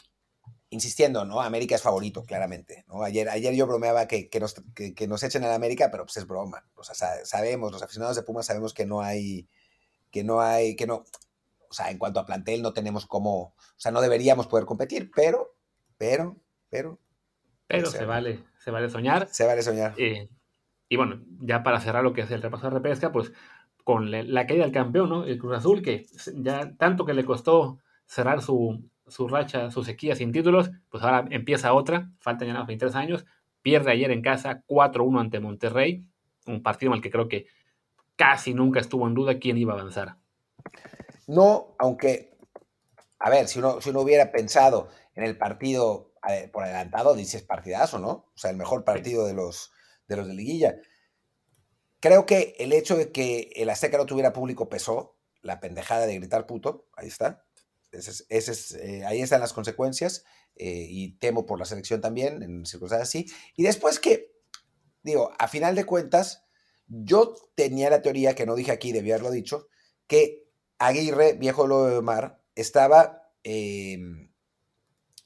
[0.74, 1.42] insistiendo, ¿no?
[1.42, 3.04] América es favorito, claramente, ¿no?
[3.04, 6.06] Ayer, ayer yo bromeaba que, que nos, que, que, nos echen a la América, pero
[6.06, 6.66] pues es broma.
[6.76, 9.48] O sea, sabemos, los aficionados de Pumas sabemos que no hay,
[10.12, 11.06] que no hay, que no,
[11.70, 15.12] o sea, en cuanto a plantel no tenemos como, o sea, no deberíamos poder competir,
[15.16, 15.56] pero,
[15.98, 16.38] pero,
[16.70, 17.00] pero.
[17.68, 19.28] Pero se vale, se vale soñar.
[19.32, 19.94] Se vale soñar.
[19.98, 20.30] Eh,
[20.90, 23.32] y bueno, ya para cerrar lo que es el repaso de repesca, pues
[23.84, 25.26] con la caída del campeón, ¿no?
[25.26, 26.06] El Cruz Azul, que
[26.36, 31.26] ya tanto que le costó cerrar su, su racha, su sequía sin títulos, pues ahora
[31.30, 33.26] empieza otra, faltan ya 23 años,
[33.62, 36.06] pierde ayer en casa 4-1 ante Monterrey,
[36.46, 37.48] un partido en el que creo que
[38.16, 40.18] casi nunca estuvo en duda quién iba a avanzar.
[41.28, 42.38] No, aunque,
[43.20, 47.44] a ver, si uno, si uno hubiera pensado en el partido ver, por adelantado, dices
[47.44, 48.10] partidazo, ¿no?
[48.10, 49.72] O sea, el mejor partido de los
[50.08, 50.76] de, los de liguilla.
[52.00, 56.16] Creo que el hecho de que el Azteca no tuviera público pesó, la pendejada de
[56.16, 57.44] gritar puto, ahí está,
[57.94, 60.26] ese es, ese es, eh, ahí están las consecuencias
[60.56, 63.26] eh, y temo por la selección también en circunstancias así.
[63.56, 64.34] Y después que,
[65.02, 66.44] digo, a final de cuentas,
[66.88, 69.68] yo tenía la teoría, que no dije aquí, debía haberlo dicho,
[70.08, 70.44] que
[70.78, 73.98] Aguirre, viejo lo de Mar, estaba eh,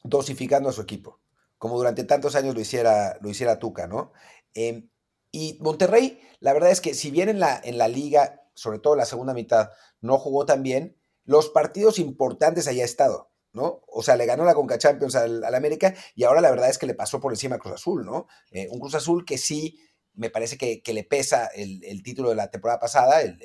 [0.03, 1.19] dosificando a su equipo,
[1.57, 4.13] como durante tantos años lo hiciera, lo hiciera Tuca, ¿no?
[4.53, 4.87] Eh,
[5.31, 8.95] y Monterrey, la verdad es que si bien en la, en la liga, sobre todo
[8.95, 10.97] la segunda mitad, no jugó tan bien,
[11.27, 13.81] los partidos importantes haya estado, ¿no?
[13.87, 16.87] O sea, le ganó la Conca Champions al, América y ahora la verdad es que
[16.87, 18.27] le pasó por encima a Cruz Azul, ¿no?
[18.49, 19.77] Eh, un Cruz Azul que sí
[20.13, 23.37] me parece que, le pesa el, título de la temporada pasada, el,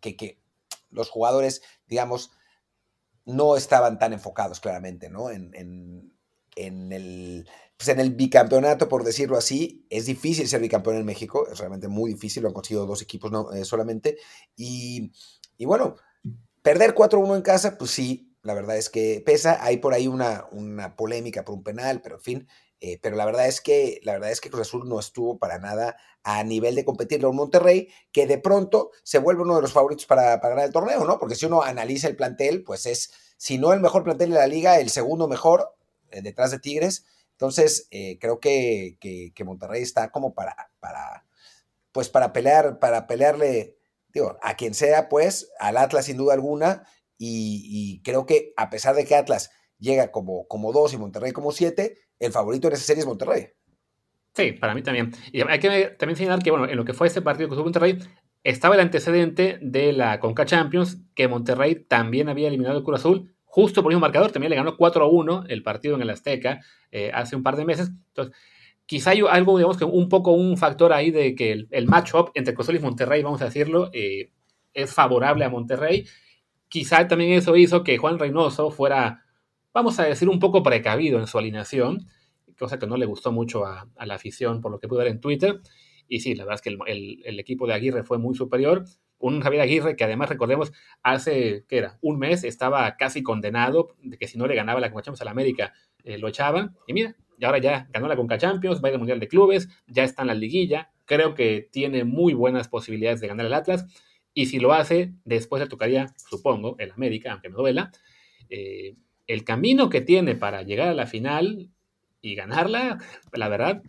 [0.00, 0.40] que,
[0.88, 2.30] los jugadores, digamos,
[3.26, 5.24] no estaban tan enfocados claramente, ¿no?
[5.24, 5.40] Pues
[6.54, 12.12] en el bicampeonato, por decirlo así, es difícil ser bicampeón en México, es realmente muy
[12.12, 14.16] difícil, lo han conseguido dos equipos no, eh, solamente,
[14.56, 15.10] y
[15.58, 15.96] bueno,
[16.62, 19.58] Perder 4-1 en casa, pues sí, la verdad es que pesa.
[19.64, 22.48] Hay por ahí una, una polémica por un penal, pero en fin.
[22.80, 25.58] Eh, pero la verdad es que la verdad es que Cruz Azul no estuvo para
[25.58, 29.62] nada a nivel de competirle a un Monterrey que de pronto se vuelve uno de
[29.62, 31.18] los favoritos para, para, ganar el torneo, ¿no?
[31.18, 34.46] Porque si uno analiza el plantel, pues es, si no el mejor plantel de la
[34.46, 35.74] liga, el segundo mejor
[36.10, 37.04] eh, detrás de Tigres.
[37.32, 41.26] Entonces, eh, creo que, que, que, Monterrey está como para, para,
[41.92, 43.78] pues para pelear, para pelearle
[44.12, 46.84] digo, a quien sea, pues, al Atlas sin duda alguna,
[47.22, 51.52] y, creo que a pesar de que Atlas llega como, como dos y Monterrey como
[51.52, 53.48] siete, el favorito en esa serie es Monterrey.
[54.34, 55.12] Sí, para mí también.
[55.32, 57.98] Y hay que también señalar que, bueno, en lo que fue ese partido con Monterrey,
[58.42, 63.34] estaba el antecedente de la Conca Champions, que Monterrey también había eliminado el Cruz Azul,
[63.44, 66.10] justo por el mismo marcador, también le ganó 4 a 1 el partido en el
[66.10, 67.90] Azteca eh, hace un par de meses.
[68.08, 68.34] Entonces,
[68.90, 72.32] quizá hay algo, digamos que un poco un factor ahí de que el, el match-up
[72.34, 74.32] entre Cruz y Monterrey, vamos a decirlo, eh,
[74.74, 76.08] es favorable a Monterrey.
[76.66, 79.22] Quizá también eso hizo que Juan Reynoso fuera,
[79.72, 82.08] vamos a decir, un poco precavido en su alineación,
[82.58, 85.20] cosa que no le gustó mucho a, la afición por lo que pude ver en
[85.20, 85.60] Twitter.
[86.08, 86.76] Y sí, la verdad es que
[87.24, 88.86] el, equipo de Aguirre fue muy superior.
[89.20, 90.72] Un Javier Aguirre que además, recordemos,
[91.04, 91.98] hace, ¿qué era?
[92.00, 95.30] Un mes estaba casi condenado de que si no le ganaba la Copa a la
[95.30, 96.74] América, eh, lo echaban.
[96.88, 99.28] Y mira, y ahora ya ganó la Conca Champions, va a ir al Mundial de
[99.28, 103.54] Clubes, ya está en la liguilla, creo que tiene muy buenas posibilidades de ganar el
[103.54, 103.86] Atlas
[104.34, 107.90] y si lo hace, después le tocaría, supongo, el América, aunque me duela.
[108.48, 108.94] Eh,
[109.26, 111.70] el camino que tiene para llegar a la final
[112.20, 112.98] y ganarla,
[113.32, 113.82] la verdad,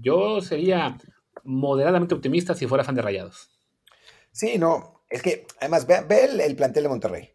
[0.00, 0.98] yo sería
[1.44, 3.50] moderadamente optimista si fuera fan de Rayados.
[4.32, 6.04] Sí, no, es que además ve,
[6.44, 7.30] el, plantel de Monterrey.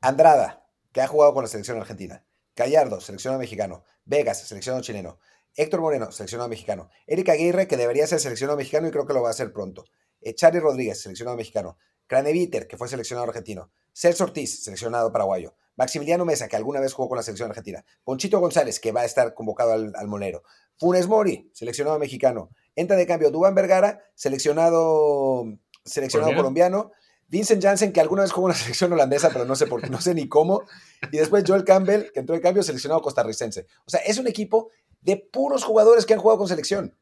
[0.00, 2.24] Andrada, que ha jugado con la selección argentina.
[2.54, 3.84] Gallardo, seleccionado mexicano.
[4.04, 5.18] Vegas, seleccionado chileno.
[5.56, 6.90] Héctor Moreno, seleccionado mexicano.
[7.06, 9.84] Erika Aguirre, que debería ser seleccionado mexicano y creo que lo va a hacer pronto.
[10.20, 11.78] Eh, Charlie Rodríguez, seleccionado mexicano.
[12.06, 13.70] Craneviter, que fue seleccionado argentino.
[13.92, 15.54] Celso Ortiz, seleccionado paraguayo.
[15.76, 17.84] Maximiliano Mesa, que alguna vez jugó con la selección argentina.
[18.04, 20.42] Ponchito González, que va a estar convocado al, al Monero.
[20.76, 22.50] Funes Mori, seleccionado mexicano.
[22.74, 25.44] Entra de cambio Dubán Vergara, seleccionado,
[25.84, 26.92] seleccionado colombiano.
[27.28, 30.00] Vincent Janssen, que alguna vez jugó en la selección holandesa, pero no sé por no
[30.00, 30.62] sé ni cómo.
[31.10, 33.66] Y después Joel Campbell, que entró de cambio, seleccionado costarricense.
[33.84, 36.94] O sea, es un equipo de puros jugadores que han jugado con selección.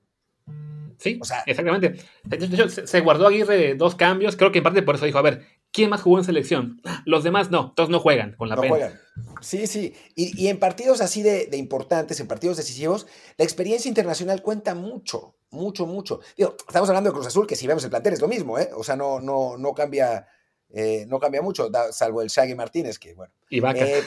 [1.03, 1.97] Sí, o sea, exactamente.
[2.23, 4.37] De hecho, se guardó Aguirre dos cambios.
[4.37, 6.81] Creo que en parte por eso dijo, a ver, ¿quién más jugó en selección?
[7.05, 9.01] Los demás no, todos no juegan con la no Juegan.
[9.41, 9.95] Sí, sí.
[10.15, 15.87] Y, en partidos así de, importantes, en partidos decisivos, la experiencia internacional cuenta mucho, mucho,
[15.87, 16.21] mucho.
[16.37, 18.71] Digo, estamos hablando de Cruz Azul, que si vemos el plantel es lo mismo, ¿eh?
[18.75, 20.27] O sea, no, no, no cambia.
[20.75, 23.35] Eh, no cambia mucho, salvo el Shaggy Martínez, que bueno.
[23.51, 23.85] Y vaca.
[23.87, 24.03] Eh,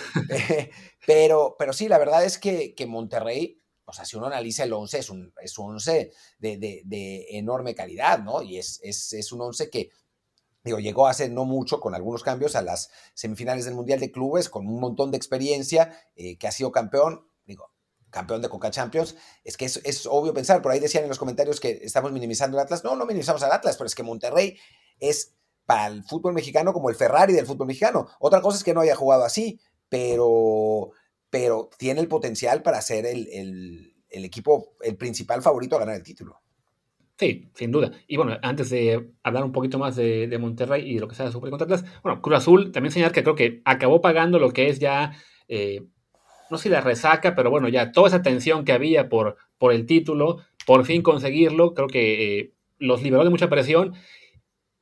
[1.05, 4.73] pero, pero sí, la verdad es que, que Monterrey o sea, si uno analiza el
[4.73, 8.41] 11, es un, es 11 de, enorme calidad, ¿no?
[8.41, 9.91] Y es, es, un 11 que,
[10.63, 14.49] digo, llegó hace no mucho, con algunos cambios, a las semifinales del Mundial de Clubes,
[14.49, 17.71] con un montón de experiencia, eh, que ha sido campeón, digo,
[18.15, 19.15] campeón de Coca Champions.
[19.43, 22.63] Es que es, obvio pensar, por ahí decían en los comentarios que estamos minimizando el
[22.63, 22.83] Atlas.
[22.83, 24.57] No, no minimizamos al Atlas, pero es que Monterrey
[24.99, 28.07] es para el fútbol mexicano como el Ferrari del fútbol mexicano.
[28.19, 30.91] Otra cosa es que no haya jugado así, pero
[31.29, 36.39] pero tiene el potencial para ser el, equipo, el principal favorito a ganar el título.
[37.17, 37.91] Sí, sin duda.
[38.07, 41.29] Y bueno, antes de hablar un poquito más de, Monterrey y de lo que sea
[41.31, 41.67] Super contra
[42.03, 45.11] bueno, Cruz Azul, también señalar que creo que acabó pagando lo que es ya,
[45.49, 45.85] eh,
[46.49, 49.73] no sé si la resaca, pero bueno, ya toda esa tensión que había por, por
[49.73, 53.93] el título, por fin conseguirlo, creo que eh, los liberó de mucha presión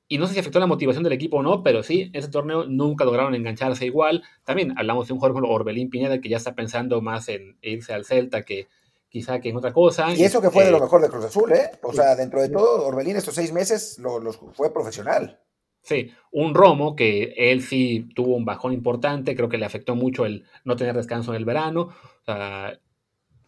[0.07, 2.65] y no sé si afectó la motivación del equipo o no, pero sí, ese torneo
[2.65, 4.23] nunca lograron engancharse igual.
[4.43, 7.93] También hablamos de un jugador como Orbelín Piñeda que ya está pensando más en irse
[7.93, 8.67] al Celta que
[9.09, 10.13] quizá que en otra cosa.
[10.13, 11.71] Y eso que fue de lo eh, mejor de Cruz Azul, ¿eh?
[11.81, 15.39] O sea, dentro de todo, Orbelín estos seis meses los fue profesional.
[15.83, 20.25] Sí, un Romo que él sí tuvo un bajón importante, creo que le afectó mucho
[20.25, 21.89] el no tener descanso en el verano.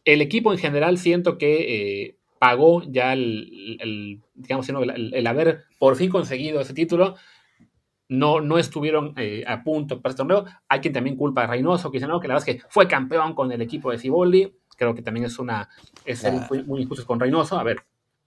[0.04, 6.12] El equipo en general siento que eh, pagó ya el, digamos, el, haber por fin
[6.12, 7.15] conseguido ese título.
[8.08, 10.45] No, no estuvieron eh, a punto para este torneo.
[10.67, 12.88] Hay quien también culpa a Reynoso, que dice, no, que la verdad es que fue
[12.88, 14.54] campeón con el equipo de Ciboldi.
[14.78, 15.69] Creo que también es una
[16.04, 16.24] es
[16.67, 17.58] muy, injusto con Reynoso.
[17.58, 17.78] A ver,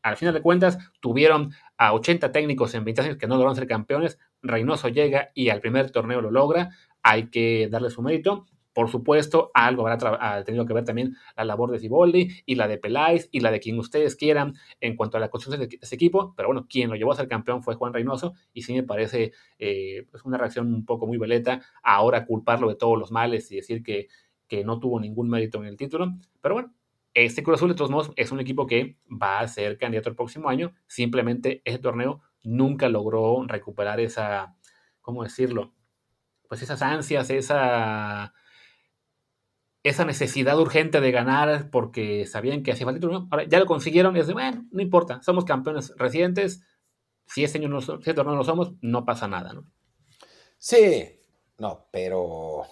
[0.03, 3.67] al final de cuentas, tuvieron a 80 técnicos en 20 años que no lograron ser
[3.67, 4.19] campeones.
[4.43, 6.71] Reynoso llega y al primer torneo lo logra.
[7.03, 8.47] Hay que darle su mérito.
[8.75, 12.79] Por supuesto, algo habrá tenido que ver también la labor de Ciboldi y la de
[12.79, 16.33] Peláez y la de quien ustedes quieran en cuanto a la construcción de ese equipo,
[16.37, 19.33] pero bueno, quien lo llevó a ser campeón fue Juan Reynoso y sí me parece
[19.59, 23.57] eh, pues una reacción un poco muy veleta ahora culparlo de todos los males y
[23.57, 24.07] decir que,
[24.47, 26.73] que no tuvo ningún mérito en el título, pero bueno,
[27.15, 30.17] este Cruz Azul de todos modos es un equipo que va a ser candidato el
[30.17, 34.57] próximo año, simplemente ese torneo nunca logró recuperar esa,
[35.01, 35.75] ¿cómo decirlo?
[36.49, 38.33] Pues esas ansias, esa
[39.83, 43.29] esa necesidad urgente de ganar porque sabían que hacía falta ¿no?
[43.31, 46.63] Ahora ya lo consiguieron y es de, bueno, no importa, somos campeones recientes,
[47.27, 49.65] si ese año no, si este no lo somos, no pasa nada, ¿no?
[50.59, 51.21] Sí,
[51.59, 52.63] no, pero...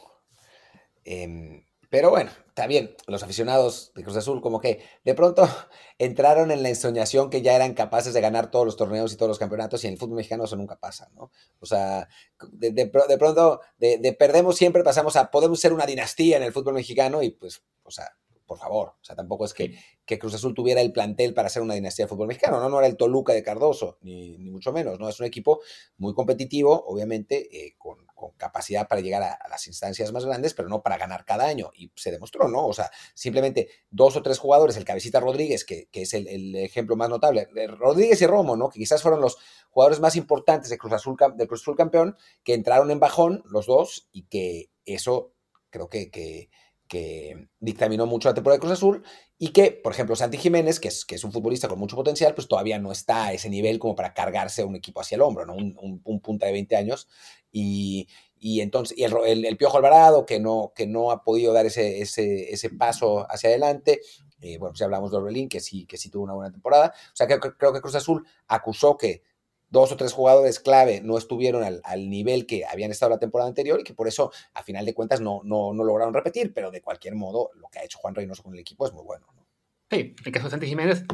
[1.04, 5.46] Em, pero bueno, está bien, los aficionados de Cruz Azul como que de pronto
[5.98, 9.28] entraron en la ensoñación que ya eran capaces de ganar todos los torneos y todos
[9.28, 11.30] los campeonatos y en el fútbol mexicano eso nunca pasa, ¿no?
[11.60, 12.08] O sea,
[12.52, 12.86] de,
[13.18, 17.28] pronto de, perdemos siempre pasamos a podemos ser una dinastía en el fútbol mexicano y
[17.28, 18.16] pues, o sea,
[18.46, 21.60] por favor, o sea, tampoco es que, que, Cruz Azul tuviera el plantel para ser
[21.60, 24.72] una dinastía de fútbol mexicano, no, no era el Toluca de Cardoso, ni, ni mucho
[24.72, 25.10] menos, ¿no?
[25.10, 25.60] Es un equipo
[25.98, 30.68] muy competitivo, obviamente, eh, con con capacidad para llegar a, las instancias más grandes, pero
[30.68, 31.70] no para ganar cada año.
[31.76, 32.66] Y se demostró, ¿no?
[32.66, 37.08] O sea, simplemente dos o tres jugadores, el Cabecita Rodríguez, que, es el, ejemplo más
[37.08, 37.46] notable,
[37.78, 38.70] Rodríguez y Romo, ¿no?
[38.70, 39.36] Que quizás fueron los
[39.70, 43.66] jugadores más importantes de Cruz Azul, de Cruz Azul campeón, que entraron en bajón los
[43.66, 45.34] dos y que eso
[45.70, 46.48] creo que, que
[46.86, 49.02] que dictaminó mucho la temporada de Cruz Azul
[49.38, 52.34] y que, por ejemplo, Santi Jiménez, que es, que es un futbolista con mucho potencial,
[52.34, 55.44] pues todavía no está a ese nivel como para cargarse un equipo hacia el hombro,
[55.44, 55.54] ¿no?
[55.54, 57.08] Un, un, punta de 20 años.
[57.52, 61.66] Y, y entonces, y el, el, Piojo Alvarado, que no, que no ha podido dar
[61.66, 64.00] ese, ese, ese paso hacia adelante.
[64.40, 66.94] Eh, bueno, pues ya hablamos de Orbelín, que sí, que sí tuvo una buena temporada.
[67.12, 69.22] O sea, que, creo que Cruz Azul acusó que
[69.68, 73.80] dos o tres jugadores clave no estuvieron al, nivel que habían estado la temporada anterior
[73.80, 76.80] y que por eso, a final de cuentas, no, no, no lograron repetir, pero de
[76.80, 79.26] cualquier modo, lo que ha hecho Juan Reynoso con el equipo es muy bueno.
[79.34, 79.46] ¿no?
[79.90, 81.04] Sí, el caso de Santi Jiménez,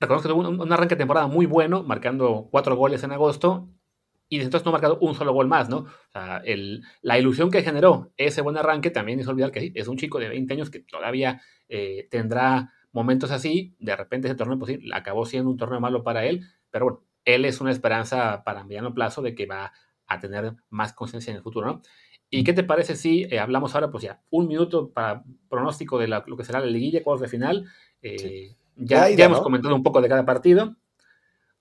[0.00, 3.68] reconozco que tuvo un, arranque de temporada muy bueno, marcando cuatro goles en agosto,
[4.28, 5.78] y entonces no ha marcado un solo gol más, ¿no?
[5.78, 9.86] O sea, el, la ilusión que generó ese buen arranque también es olvidar que es
[9.86, 14.58] un chico de 20 años que todavía eh, tendrá momentos así, de repente ese torneo
[14.58, 18.42] pues, sí, acabó siendo un torneo malo para él, pero bueno, él es una esperanza
[18.44, 19.72] para mediano plazo de que va
[20.06, 21.82] a tener más conciencia en el futuro, ¿no?
[22.30, 26.08] ¿Y qué te parece si eh, hablamos ahora, pues ya, un minuto para pronóstico de
[26.08, 27.66] lo que será la liguilla, cuartos de final?
[28.02, 30.76] Eh, ya, ya hemos comentado un poco de cada partido.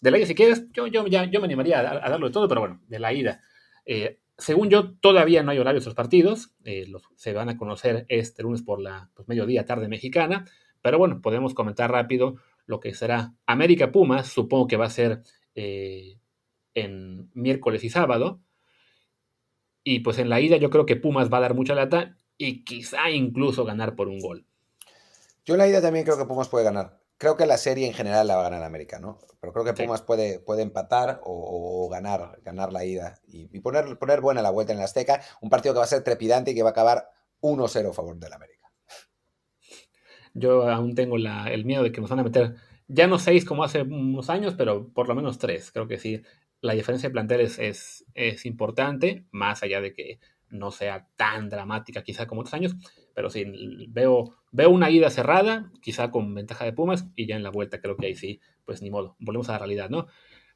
[0.02, 2.48] De la ida, si quieres, yo, yo, ya, yo me animaría a, darlo de todo,
[2.48, 3.42] pero bueno, de la ida.
[3.86, 6.56] Eh, según yo, todavía no hay horarios de los partidos.
[7.16, 10.46] se van a conocer este lunes por la pues, mediodía, tarde mexicana.
[10.82, 14.28] Pero bueno, podemos comentar rápido lo que será América Pumas.
[14.28, 15.22] Supongo que va a ser
[15.56, 16.20] eh,
[16.74, 18.42] en miércoles y sábado.
[19.84, 22.64] Y pues en la ida yo creo que Pumas va a dar mucha lata y
[22.64, 24.46] quizá incluso ganar por un gol.
[25.46, 27.00] Yo en la ida también creo que Pumas puede ganar.
[27.18, 29.20] Creo que la serie en general la va a ganar América, ¿no?
[29.40, 34.20] Pero creo que Pumas puede, puede empatar o, ganar, ganar la ida y, poner, poner
[34.20, 35.22] buena la vuelta en la Azteca.
[35.40, 37.10] Un partido que va a ser trepidante y que va a acabar
[37.42, 38.56] 1-0 a favor del América.
[40.34, 42.56] Yo aún tengo el miedo de que nos van a meter
[42.88, 45.72] ya no seis como hace unos años, pero por lo menos tres.
[45.72, 46.22] Creo que sí,
[46.62, 50.20] la diferencia de planteles es, es, importante, más allá de que
[50.50, 52.76] no sea tan dramática quizá como otros años,
[53.14, 53.46] pero sí,
[53.90, 57.82] veo, veo una ida cerrada, quizá con ventaja de Pumas, y ya en la vuelta
[57.82, 60.08] creo que ahí sí, pues ni modo, volvemos a la realidad, ¿no?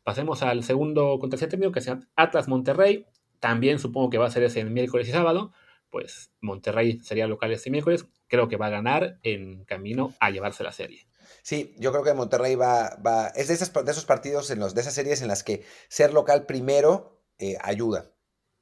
[0.03, 3.05] Pasemos al segundo contra el término, que sea Atlas Monterrey,
[3.39, 5.51] también supongo que va a ser ese el miércoles y sábado,
[5.89, 10.63] pues Monterrey sería local este miércoles, creo que va a ganar en camino a llevarse
[10.63, 11.07] la serie.
[11.49, 14.75] Sí, yo creo que Monterrey va, va es de, esas, de esos partidos, en los,
[14.75, 18.13] de esas series en las que ser local primero eh, ayuda,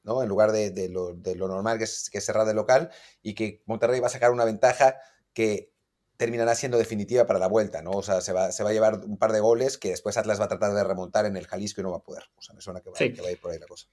[0.03, 0.23] ¿no?
[0.23, 1.13] En lugar de, lo,
[1.49, 2.89] normal que es, que cerrar de local
[3.21, 4.95] y que Monterrey va a sacar una ventaja
[5.33, 5.73] que
[6.15, 7.91] terminará siendo definitiva para la vuelta, ¿no?
[7.91, 10.39] O sea, se va, se va a llevar un par de goles que después Atlas
[10.39, 12.23] va a tratar de remontar en el Jalisco y no va a poder.
[12.37, 13.89] O sea, me suena que va, que va a ir por ahí la cosa.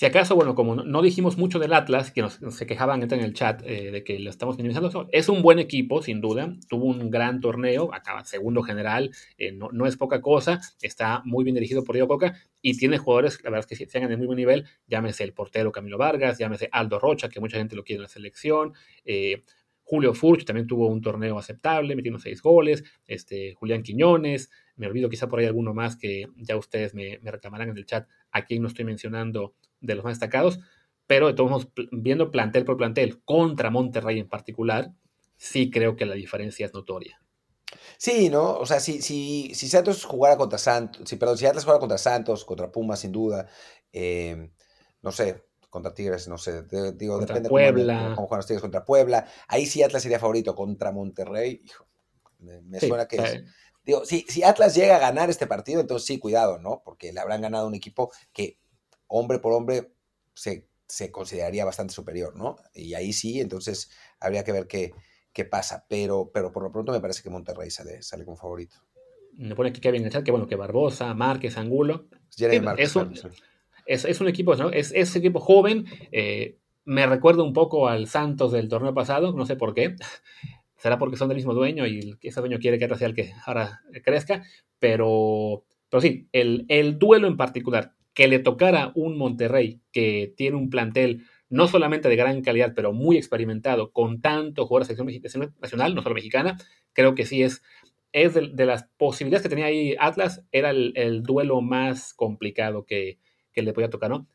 [0.00, 3.34] Si acaso, bueno, como no, dijimos mucho del Atlas, que nos, se quejaban en el
[3.34, 6.56] chat eh, de que lo estamos minimizando, es un buen equipo, sin duda.
[6.70, 11.54] Tuvo un gran torneo, acaba segundo general, eh, no, es poca cosa, está muy bien
[11.54, 14.24] dirigido por Diego Coca y tiene jugadores, la verdad es que se hagan de muy
[14.24, 14.64] buen nivel.
[14.86, 18.08] Llámese el portero Camilo Vargas, llámese Aldo Rocha, que mucha gente lo quiere en la
[18.08, 18.72] selección.
[19.04, 19.44] Eh,
[19.82, 22.84] Julio Furch también tuvo un torneo aceptable, metiendo seis goles.
[23.06, 27.30] Este, Julián Quiñones, me olvido quizá por ahí alguno más que ya ustedes me, me
[27.30, 30.60] reclamarán en el chat a quien no estoy mencionando de los más destacados,
[31.06, 34.92] pero de todos modos, viendo plantel por plantel contra Monterrey en particular,
[35.36, 37.20] sí creo que la diferencia es notoria.
[37.96, 38.56] Sí, ¿no?
[38.56, 41.98] O sea, si, si, si Santos jugara contra Santos, si, perdón, si Atlas jugara contra
[41.98, 43.48] Santos, contra Pumas, sin duda,
[43.92, 44.52] eh,
[45.02, 46.62] no sé, contra Tigres, no sé,
[46.94, 48.12] digo, contra depende Puebla.
[48.14, 49.26] cómo, juegan los Tigres contra Puebla.
[49.48, 51.62] Ahí sí Atlas sería favorito contra Monterrey.
[51.64, 51.86] Hijo,
[52.38, 53.44] me, suena que es,
[53.84, 56.82] Digo, si, si Atlas llega a ganar este partido, entonces sí, cuidado, ¿no?
[56.84, 58.58] Porque le habrán ganado un equipo que
[59.10, 59.92] hombre por hombre
[60.34, 62.56] se, consideraría bastante superior, ¿no?
[62.74, 64.92] Y ahí sí, entonces habría que ver qué,
[65.32, 65.84] qué pasa.
[65.88, 68.76] Pero, pero por lo pronto me parece que Monterrey sale, sale como favorito.
[69.36, 72.06] Me pone aquí Kevin en el chat que bueno, que Barbosa, Márquez, Angulo.
[72.36, 73.14] es, un,
[73.86, 74.70] es, un, equipo, ¿no?
[74.70, 75.86] Es, es un equipo joven.
[76.12, 79.96] Eh, me recuerda un poco al Santos del torneo pasado, no sé por qué.
[80.76, 83.82] Será porque son del mismo dueño y ese dueño quiere que sea el que ahora
[84.02, 84.44] crezca.
[84.78, 90.56] Pero, pero sí, el, el duelo en particular que le tocara un Monterrey que tiene
[90.56, 95.54] un plantel no solamente de gran calidad, pero muy experimentado, con tanto jugadores de selección
[95.60, 96.56] nacional, no solo mexicana,
[96.92, 97.62] creo que sí es,
[98.12, 103.18] es de, las posibilidades que tenía ahí Atlas, era el, duelo más complicado que,
[103.54, 104.26] le podía tocar, ¿no?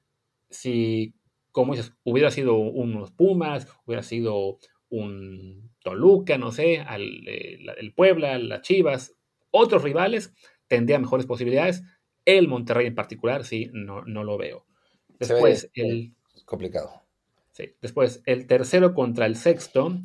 [0.50, 1.16] Si,
[1.52, 4.60] como dices, hubiera sido unos Pumas, hubiera sido
[4.90, 9.16] un Toluca, no sé, al, eh, el Puebla, las Chivas,
[9.52, 10.34] otros rivales,
[10.68, 11.84] tendría mejores posibilidades
[12.26, 14.66] el Monterrey en particular, sí, no, no lo veo.
[15.20, 16.14] Después, el.
[16.46, 17.04] Complicado.
[17.52, 19.98] Sí, después, el tercero contra el sexto.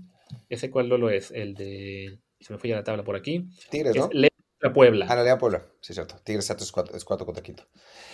[0.49, 1.31] ¿Ese cuál lo es?
[1.33, 2.21] El de.
[2.39, 3.49] Se me fue ya la tabla por aquí.
[3.71, 4.09] Tigres, ¿no?
[4.13, 4.31] León
[4.73, 5.07] Puebla.
[5.09, 5.67] Ah, no, León Puebla.
[5.81, 6.17] Sí, cierto.
[6.23, 7.67] Tigres es cuatro, es cuatro contra quinto.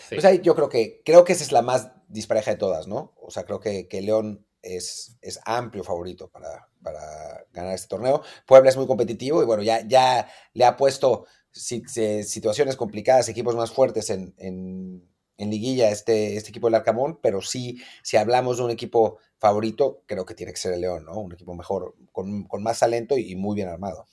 [0.08, 3.12] Pues ahí yo creo que, creo que esa es la más dispareja de todas, ¿no?
[3.16, 8.22] O sea, creo que, que León es, es amplio favorito para, para ganar este torneo.
[8.46, 11.26] Puebla es muy competitivo y bueno, ya, ya le ha puesto
[11.56, 17.80] situaciones complicadas, equipos más fuertes en, en, liguilla este, este equipo del Arcamón, pero sí,
[18.02, 21.14] si hablamos de un equipo favorito, creo que tiene que ser el León, ¿no?
[21.14, 24.06] Un equipo mejor, con, más talento y muy bien armado.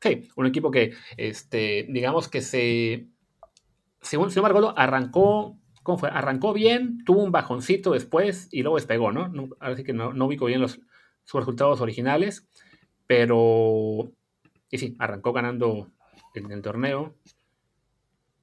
[0.00, 3.06] Sí, un equipo que, este, digamos que se,
[4.00, 6.10] según señor Margolo, arrancó, ¿cómo fue?
[6.10, 9.30] Arrancó bien, tuvo un bajoncito después y luego despegó, ¿no?
[9.60, 10.80] ahora sí que no, no ubico bien los,
[11.24, 12.46] sus resultados originales,
[13.06, 14.12] pero,
[14.70, 15.90] y sí, arrancó ganando
[16.34, 17.14] en el torneo.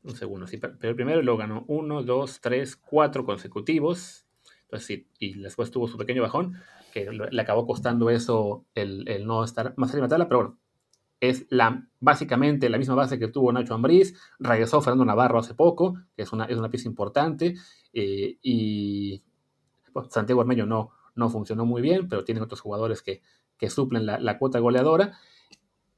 [0.04, 4.26] Un segundo, sí, pero primero lo ganó uno, dos, tres, cuatro consecutivos.
[4.64, 6.56] Entonces y después tuvo su pequeño bajón,
[6.94, 10.58] que le acabó costando eso el, el no estar más arriba pero bueno,
[11.20, 15.96] es la, básicamente la misma base que tuvo Nacho Ambriz, regresó Fernando Navarro hace poco,
[16.16, 17.56] que es una, es una pieza importante,
[17.94, 19.22] eh, y
[20.10, 23.22] Santiago Armeño no, no funcionó muy bien, pero tienen otros jugadores que,
[23.58, 25.18] que suplen la, la, cuota goleadora,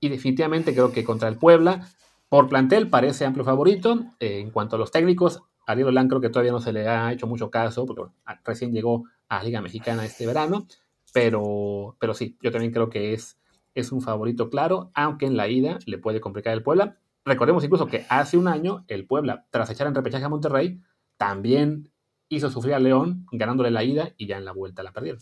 [0.01, 1.87] y definitivamente creo que contra el Puebla,
[2.27, 6.29] por plantel parece amplio favorito, eh, en cuanto a los técnicos, Ariel Olan creo que
[6.29, 8.11] todavía no se le ha hecho mucho caso, porque
[8.43, 10.67] recién llegó a Liga Mexicana este verano,
[11.13, 13.37] pero, pero sí, yo también creo que es
[13.75, 16.97] es un favorito claro, aunque en la ida le puede complicar el Puebla.
[17.23, 20.81] Recordemos incluso que hace un año el Puebla, tras echar en repechaje a Monterrey,
[21.17, 21.91] también
[22.29, 25.21] hizo sufrir a León ganándole la ida y ya en la vuelta la perdieron.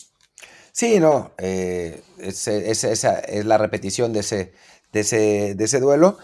[0.71, 4.53] Sí, no, eh, es, esa es la repetición de ese,
[4.91, 6.17] de ese, de ese duelo,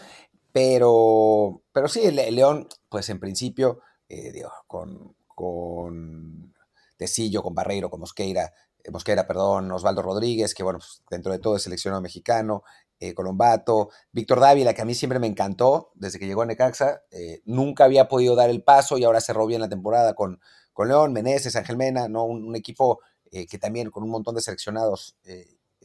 [0.52, 6.54] pero, pero sí, el, León, pues en principio, eh, digo, con, con
[6.98, 11.40] Tecillo, con Barreiro, con Mosqueira, eh, Mosquera, perdón, Osvaldo Rodríguez, que bueno, pues, dentro de
[11.40, 12.64] todo es seleccionado mexicano,
[13.00, 17.02] eh, Colombato, Víctor Dávila, que a mí siempre me encantó desde que llegó a Necaxa,
[17.12, 20.40] eh, nunca había podido dar el paso y ahora cerró bien la temporada con,
[20.72, 22.24] con León, Meneses, Ángel Mena, ¿no?
[22.24, 23.00] un, equipo
[23.32, 25.18] que también con un montón de seleccionados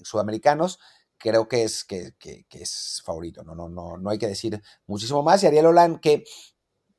[0.03, 0.79] sudamericanos,
[1.21, 2.15] creo que es, que,
[2.51, 3.55] es favorito, ¿no?
[3.55, 5.43] No, no, no hay que decir muchísimo más.
[5.43, 6.25] Y Ariel Olan, que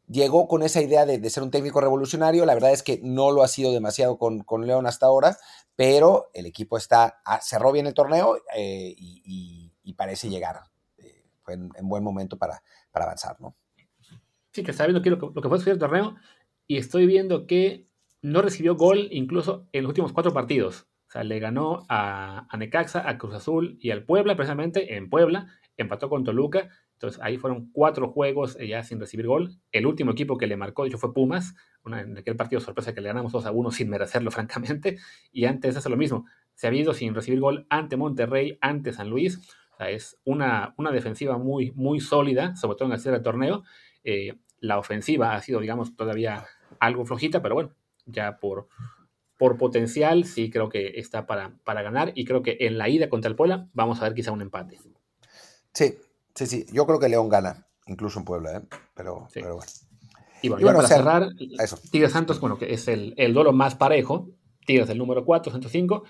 [0.07, 2.45] llegó con esa idea de, ser un técnico revolucionario.
[2.45, 5.37] La verdad es que no lo ha sido demasiado con, con León hasta ahora,
[5.75, 10.61] pero el equipo está, ah, cerró bien el torneo eh, y, parece llegar
[10.97, 13.55] eh, en, en, buen momento para, para, avanzar, ¿no?
[14.51, 16.15] Sí, que está viendo aquí lo que, lo que fue el torneo
[16.65, 17.87] y estoy viendo que
[18.21, 20.87] no recibió gol incluso en los últimos cuatro partidos.
[21.07, 25.47] O sea, le ganó a, Necaxa, a Cruz Azul y al Puebla, precisamente en Puebla,
[25.77, 26.69] empató con Toluca
[27.01, 29.55] entonces ahí fueron cuatro juegos eh, ya sin recibir gol.
[29.71, 32.93] El último equipo que le marcó, de hecho, fue Pumas, una, en aquel partido sorpresa
[32.93, 34.99] que le ganamos 2 a 1 sin merecerlo, francamente.
[35.31, 36.27] Y antes hace lo mismo.
[36.53, 39.39] Se ha ido sin recibir gol ante Monterrey, ante San Luis.
[39.73, 43.23] O sea, es una, una defensiva muy, muy sólida, sobre todo en el cierre del
[43.23, 43.63] torneo.
[44.03, 46.45] Eh, la ofensiva ha sido, digamos, todavía
[46.79, 47.73] algo flojita, pero bueno,
[48.05, 48.67] ya por,
[49.37, 52.11] por potencial sí creo que está para, para ganar.
[52.15, 54.79] Y creo que en la ida contra el Puebla vamos a ver quizá un empate.
[55.73, 55.97] Sí,
[56.35, 58.61] Sí, sí, yo creo que León gana, incluso en Puebla, ¿eh?
[58.93, 59.71] pero, pero bueno.
[60.41, 61.29] Y bueno, para cerrar,
[61.91, 64.29] Tigres Santos, bueno, que es el, el duelo más parejo.
[64.65, 66.03] Tigres el número 4, 105.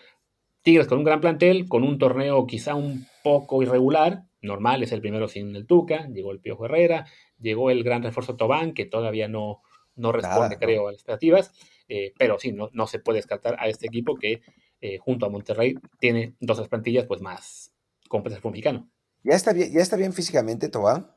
[0.61, 4.23] Tigres con un gran plantel, con un torneo quizá un poco irregular.
[4.41, 6.07] Normal, es el primero sin el Tuca.
[6.07, 7.07] Llegó el Piojo Herrera.
[7.39, 9.61] Llegó el gran refuerzo Tobán, que todavía no,
[9.95, 11.51] no responde, creo, a las expectativas.
[11.93, 14.41] Eh, pero sí, no, no se puede descartar a este equipo que,
[14.79, 17.73] eh, junto a Monterrey, tiene dos plantillas pues, más
[18.07, 18.89] completas por mexicano.
[19.23, 21.13] ¿Ya está bien, ya está bien físicamente, Tobán?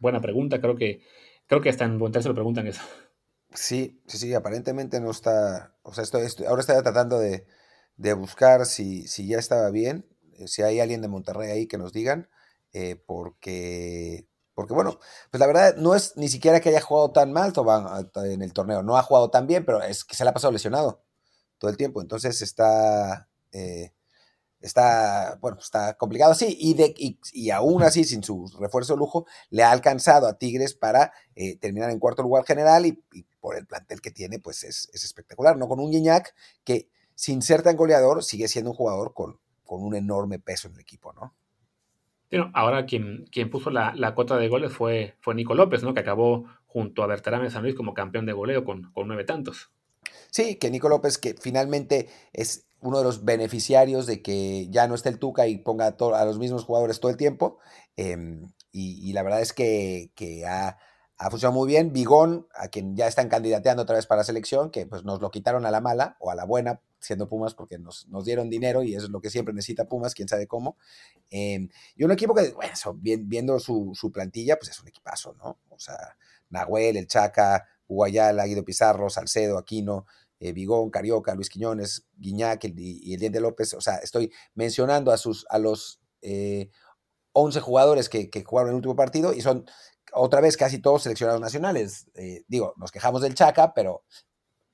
[0.00, 1.02] Buena pregunta, creo que,
[1.46, 2.82] creo que hasta en Monterrey se lo preguntan eso.
[3.54, 5.76] Sí, sí, sí, aparentemente no está.
[5.82, 7.46] O sea, estoy, estoy ahora estoy tratando de,
[7.96, 10.08] de buscar si, si, ya estaba bien,
[10.40, 12.28] eh, si hay alguien de Monterrey ahí que nos digan,
[12.72, 14.98] eh, porque, porque bueno,
[15.30, 17.86] pues la verdad no es ni siquiera que haya jugado tan mal Tobán
[18.16, 20.52] en el torneo, no ha jugado tan bien, pero es que se le ha pasado
[20.52, 21.02] lesionado
[21.58, 23.28] todo el tiempo, entonces está.
[23.52, 23.92] Eh,
[24.62, 26.56] está, bueno, está complicado así.
[26.58, 30.74] Y, de, y, aún así, sin su refuerzo de lujo, le ha alcanzado a Tigres
[30.74, 32.92] para eh, terminar en cuarto lugar general y,
[33.40, 35.68] por el plantel que tiene, pues es, es, espectacular, ¿no?
[35.68, 36.34] Con un Gignac
[36.64, 40.74] que, sin ser tan goleador, sigue siendo un jugador con, con un enorme peso en
[40.74, 41.34] el equipo, ¿no?
[42.54, 45.94] Ahora quien, puso la, la cota de goles fue, fue Nico López, ¿no?
[45.94, 49.70] Que acabó junto a Bertarame San Luis como campeón de goleo con, con nueve tantos.
[50.30, 54.94] Sí, que Nico López, que finalmente es uno de los beneficiarios de que ya no
[54.94, 57.58] esté el Tuca y ponga a, los mismos jugadores todo el tiempo.
[57.96, 60.10] Em, y, la verdad es que,
[60.48, 60.78] ha,
[61.30, 61.92] funcionado muy bien.
[61.92, 65.30] Bigón, a quien ya están candidateando otra vez para la selección, que pues nos lo
[65.30, 68.94] quitaron a la mala o a la buena, siendo Pumas, porque nos, dieron dinero y
[68.94, 70.76] es lo que siempre necesita Pumas, quién sabe cómo.
[71.30, 75.58] Em, y un equipo que, bueno, viendo su, su, plantilla, pues es un equipazo, ¿no?
[75.68, 76.16] O sea,
[76.50, 80.06] Nahuel, el Chaca, Guayala, Guido Pizarro, Salcedo, Aquino,
[80.42, 83.74] eh, Vigón, Carioca, Luis Quiñones, Guiñac y, el Diente López.
[83.74, 88.96] O sea, estoy mencionando a, sus, a los 11 eh, jugadores que, jugaron el último
[88.96, 89.66] partido y son
[90.12, 92.06] otra vez casi todos seleccionados nacionales.
[92.14, 94.04] Eh, digo, nos quejamos del Chaca, pero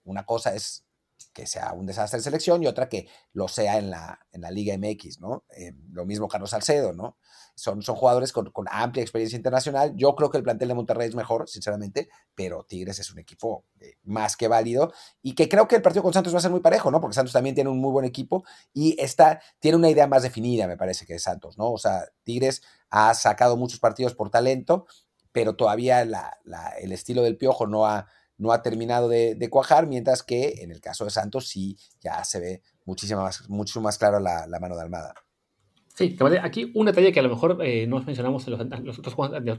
[0.05, 0.84] una cosa es
[1.32, 4.51] que sea un desastre de selección y otra que lo sea en la, en la
[4.51, 5.45] Liga MX, ¿no?
[5.57, 7.16] Eh, lo mismo Carlos Salcedo, ¿no?
[7.55, 9.95] Son, son jugadores con, amplia experiencia internacional.
[9.97, 13.64] Yo creo que el plantel de Monterrey es mejor, sinceramente, pero Tigres es un equipo
[13.80, 16.51] eh, más que válido y que creo que el partido con Santos va a ser
[16.51, 17.01] muy parejo, ¿no?
[17.01, 20.66] Porque Santos también tiene un muy buen equipo y está, tiene una idea más definida,
[20.66, 21.70] me parece, que Santos, ¿no?
[21.70, 24.86] O sea, Tigres ha sacado muchos partidos por talento,
[25.39, 28.09] pero todavía el estilo del piojo no ha
[28.39, 32.41] no ha terminado de, cuajar, mientras que en el caso de Santos sí ya se
[32.41, 35.14] ve muchísimo más, mucho más claro la, la mano de Almada.
[35.95, 39.14] Sí, aquí un detalle que a lo mejor eh, no mencionamos en los, los otros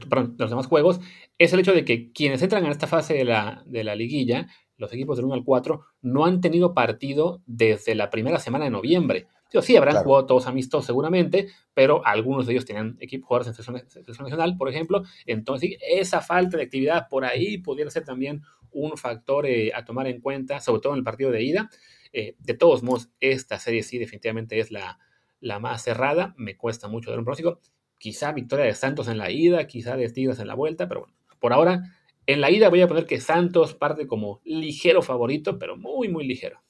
[0.06, 1.00] perdón, los demás juegos
[1.38, 4.48] es el hecho de que quienes entran en esta fase de la, de la liguilla,
[4.76, 8.70] los equipos del 1 al 4, no han tenido partido desde la primera semana de
[8.70, 9.28] noviembre.
[9.60, 10.04] Sí, habrán claro.
[10.04, 14.56] jugado todos amistos seguramente, pero algunos de ellos tienen equipo jugadores en selección, selección nacional,
[14.56, 15.02] por ejemplo.
[15.26, 20.06] Entonces, esa falta de actividad por ahí pudiera ser también un factor eh, a tomar
[20.06, 21.70] en cuenta, sobre todo en el partido de ida.
[22.12, 24.98] Eh, de todos modos, esta serie sí definitivamente es la,
[25.40, 26.34] la más cerrada.
[26.36, 27.60] Me cuesta mucho dar un pronóstico.
[27.98, 31.14] Quizá victoria de Santos en la ida, quizá de Tigres en la vuelta, pero bueno,
[31.38, 31.82] por ahora,
[32.26, 36.26] en la ida voy a poner que Santos parte como ligero favorito, pero muy, muy
[36.26, 36.62] ligero.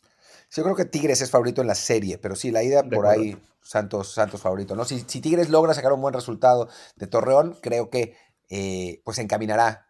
[0.51, 3.07] Yo creo que Tigres es favorito en la serie, pero sí, la ida de por
[3.07, 3.22] acuerdo.
[3.22, 4.74] ahí, Santos, Santos favorito.
[4.74, 4.84] ¿no?
[4.84, 8.16] Si, si, Tigres logra sacar un buen resultado de Torreón, creo que
[8.48, 9.86] eh, pues encaminará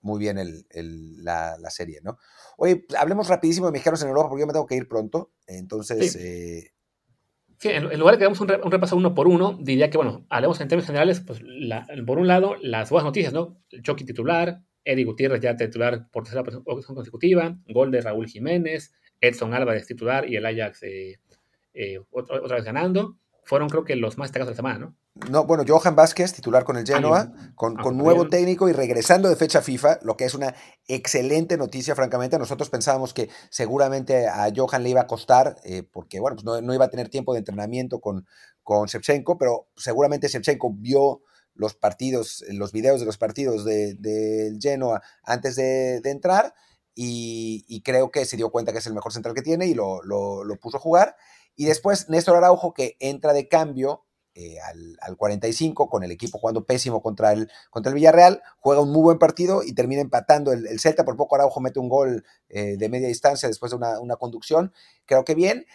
[0.00, 2.18] muy bien el, el, la, la, serie, ¿no?
[2.58, 5.32] Oye, hablemos rapidísimo de mexicanos en Europa porque yo me tengo que ir pronto.
[5.46, 6.12] Entonces.
[6.12, 6.18] Sí.
[6.20, 6.70] Eh...
[7.58, 9.88] Sí, en, en, lugar de que hagamos un, re, un, repaso uno por uno, diría
[9.88, 13.62] que, bueno, hablemos en términos generales, pues, la, por un lado, las buenas noticias, ¿no?
[13.82, 19.54] Chucky titular, Eddie Gutiérrez ya titular por tercera ocasión consecutiva, gol de Raúl Jiménez, Edson
[19.54, 21.20] Álvarez titular y el Ajax eh,
[21.74, 23.16] eh, otra, otra, vez ganando.
[23.44, 24.96] Fueron, creo que, los más destacados de la semana, ¿no?
[25.30, 28.30] No, bueno, Johan Vázquez, titular con el Genoa, ah, con, con nuevo bien.
[28.30, 30.54] técnico y regresando de fecha FIFA, lo que es una
[30.88, 32.38] excelente noticia, francamente.
[32.38, 36.60] Nosotros pensábamos que seguramente a Johan le iba a costar, eh, porque, bueno, pues no,
[36.60, 38.26] no, iba a tener tiempo de entrenamiento con,
[38.62, 41.22] con Shevchenko, pero seguramente Shevchenko vio
[41.54, 46.52] los partidos, los videos de los partidos del de, de Genoa antes de, de entrar
[46.98, 50.02] y, creo que se dio cuenta que es el mejor central que tiene y lo,
[50.02, 51.16] lo, lo puso a jugar.
[51.54, 56.38] Y después Néstor Araujo, que entra de cambio eh, al, al, 45 con el equipo
[56.38, 60.52] jugando pésimo contra el, contra el Villarreal, juega un muy buen partido y termina empatando
[60.52, 63.76] el, el Celta, por poco Araujo mete un gol eh, de media distancia después de
[63.76, 64.72] una, una, conducción,
[65.06, 65.66] creo que bien.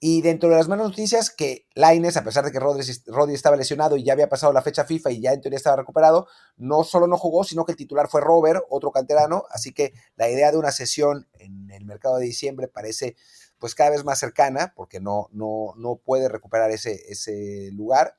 [0.00, 3.56] Y dentro de las malas noticias, que Laines, a pesar de que Rodri, Rodri, estaba
[3.56, 6.26] lesionado y ya había pasado la fecha FIFA y ya en teoría estaba recuperado,
[6.56, 9.44] no solo no jugó, sino que el titular fue Robert, otro canterano.
[9.50, 13.16] Así que la idea de una sesión en el mercado de diciembre parece
[13.58, 18.14] pues cada vez más cercana, porque no, no, no puede recuperar ese, ese lugar.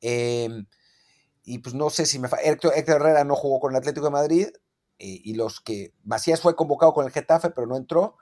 [0.00, 0.48] Eh,
[1.42, 2.28] y pues no sé si me...
[2.44, 4.46] Héctor, Héctor, Herrera no jugó con el Atlético de Madrid,
[4.98, 5.92] eh, y los que...
[6.04, 8.16] Macías fue convocado con el Getafe, pero no entró.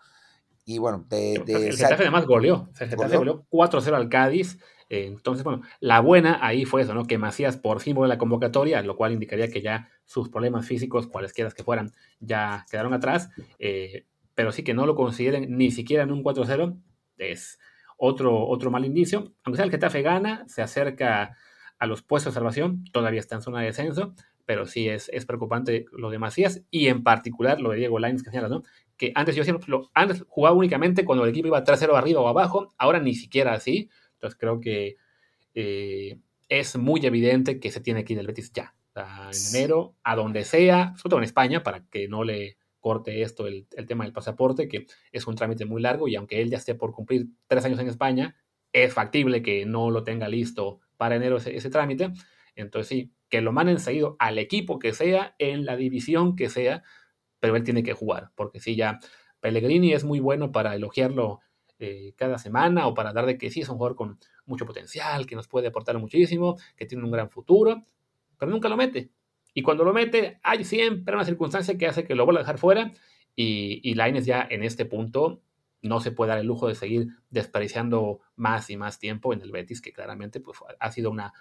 [0.64, 2.68] Y bueno, de, de el Getafe además goleó.
[2.70, 4.58] O sea, el Getafe goleó 4-0 al Cádiz.
[4.88, 7.06] Eh, entonces, bueno, la buena ahí fue eso, ¿no?
[7.06, 10.66] Que Macías por fin volvió a la convocatoria, lo cual indicaría que ya sus problemas
[10.66, 13.30] físicos, cualesquiera que fueran, ya quedaron atrás.
[13.58, 16.78] Eh, pero sí que no lo consideren ni siquiera en un 4-0
[17.18, 17.58] es
[17.96, 19.32] otro, otro mal indicio.
[19.44, 21.36] Aunque sea el Getafe gana, se acerca
[21.78, 25.26] a los puestos de salvación, todavía está en zona de descenso, pero sí es, es
[25.26, 28.62] preocupante lo de Macías y en particular lo de Diego Lainez que señala, ¿no?
[28.96, 32.28] Que antes yo siempre lo, antes jugaba únicamente cuando el equipo iba 3-0 arriba o
[32.28, 33.88] abajo, ahora ni siquiera así.
[34.14, 34.96] Entonces creo que
[35.54, 36.18] eh,
[36.48, 38.74] es muy evidente que se tiene que ir el Betis ya.
[38.94, 43.46] En enero, a donde sea, sobre todo en España, para que no le corte esto
[43.46, 46.58] el, el, tema del pasaporte, que es un trámite muy largo y aunque él ya
[46.58, 48.36] esté por cumplir tres años en España,
[48.72, 52.12] es factible que no lo tenga listo para enero ese, ese trámite.
[52.54, 56.82] Entonces sí, que lo manden seguido al equipo que sea, en la división que sea,
[57.40, 59.00] pero él tiene que jugar, porque si ya
[59.40, 61.40] Pellegrini es muy bueno para elogiarlo
[61.78, 65.26] eh, cada semana o para dar de que sí es un jugador con mucho potencial,
[65.26, 67.84] que nos puede aportar muchísimo, que tiene un gran futuro,
[68.38, 69.10] pero nunca lo mete.
[69.54, 72.58] Y cuando lo mete, hay siempre una circunstancia que hace que lo vuelva a dejar
[72.58, 72.92] fuera.
[73.34, 75.42] Y, y Laines ya en este punto
[75.82, 79.50] no se puede dar el lujo de seguir desperdiciando más y más tiempo en el
[79.50, 81.32] Betis, que claramente pues, ha sido una,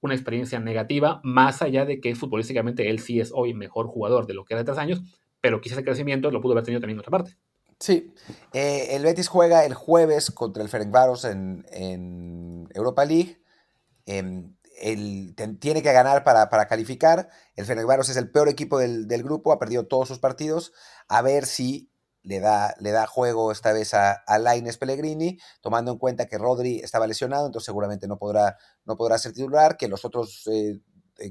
[0.00, 4.34] una experiencia negativa, más allá de que futbolísticamente él sí es hoy mejor jugador de
[4.34, 5.02] lo que era de tres años,
[5.40, 7.36] pero quizás el crecimiento lo pudo haber tenido también en otra parte.
[7.78, 8.12] Sí,
[8.52, 13.40] eh, el Betis juega el jueves contra el Ferencváros en, en Europa League.
[14.04, 14.54] El,
[15.60, 17.28] tiene que ganar para, para, calificar.
[17.56, 20.72] El Fenerbahce es el peor equipo del, del, grupo, ha perdido todos sus partidos.
[21.08, 21.90] A ver si
[22.22, 26.38] le da, le da juego esta vez a, a Laines Pellegrini, tomando en cuenta que
[26.38, 30.80] Rodri estaba lesionado, entonces seguramente no podrá, no podrá ser titular, que los otros eh,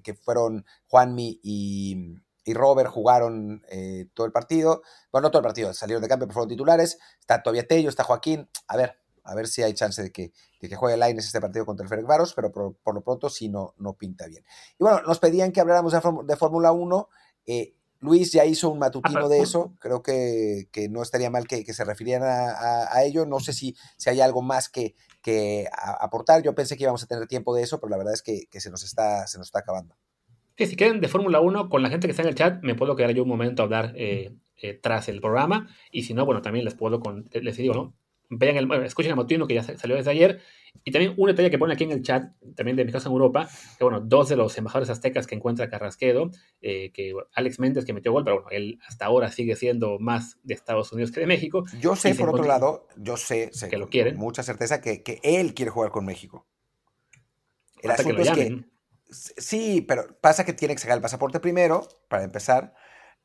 [0.03, 2.15] que fueron Juanmi y,
[2.49, 4.81] y Robert jugaron eh, todo el partido.
[5.11, 6.97] Bueno, no todo el partido, salieron de cambio, pero fueron titulares.
[7.19, 8.49] Está todavía Tello, está Joaquín.
[8.67, 11.65] A ver, a ver si hay chance de que, de que juegue Laines este partido
[11.65, 14.43] contra el Varos, pero por, lo pronto sí no, no pinta bien.
[14.79, 15.93] Y bueno, nos pedían que habláramos
[16.25, 17.09] de, Fórmula 1.
[17.45, 21.83] Eh, Luis ya hizo un matutino de eso, creo que, no estaría mal que, se
[21.83, 23.25] refirieran a, ello.
[23.25, 25.67] No sé si, si hay algo más que, que
[25.99, 26.41] aportar.
[26.41, 28.69] Yo pensé que íbamos a tener tiempo de eso, pero la verdad es que, se,
[28.69, 29.95] nos está, se nos está acabando.
[30.57, 32.75] Sí, si quieren de Fórmula 1, con la gente que está en el chat, me
[32.75, 35.67] puedo quedar yo un momento a hablar eh, eh, tras el programa.
[35.91, 37.93] Y si no, bueno, también les puedo, con, les digo, ¿no?
[38.29, 40.41] Vean el, escuchen el matutino que ya salió desde ayer
[40.83, 43.13] y también un detalle que pone aquí en el chat, también de mi casa en
[43.13, 47.85] Europa, que bueno, dos de los embajadores aztecas que encuentra Carrasquedo, eh, que Alex Méndez
[47.85, 51.19] que metió gol, pero bueno, él hasta ahora sigue siendo más de Estados Unidos que
[51.19, 51.65] de México.
[51.79, 54.15] Yo sé, por otro lado, yo sé, que lo quieren.
[54.15, 56.47] Con mucha certeza que, que, él quiere jugar con México.
[57.81, 58.65] El asunto es que.
[59.11, 62.75] Sí, pero pasa que tiene que sacar el pasaporte primero, para empezar,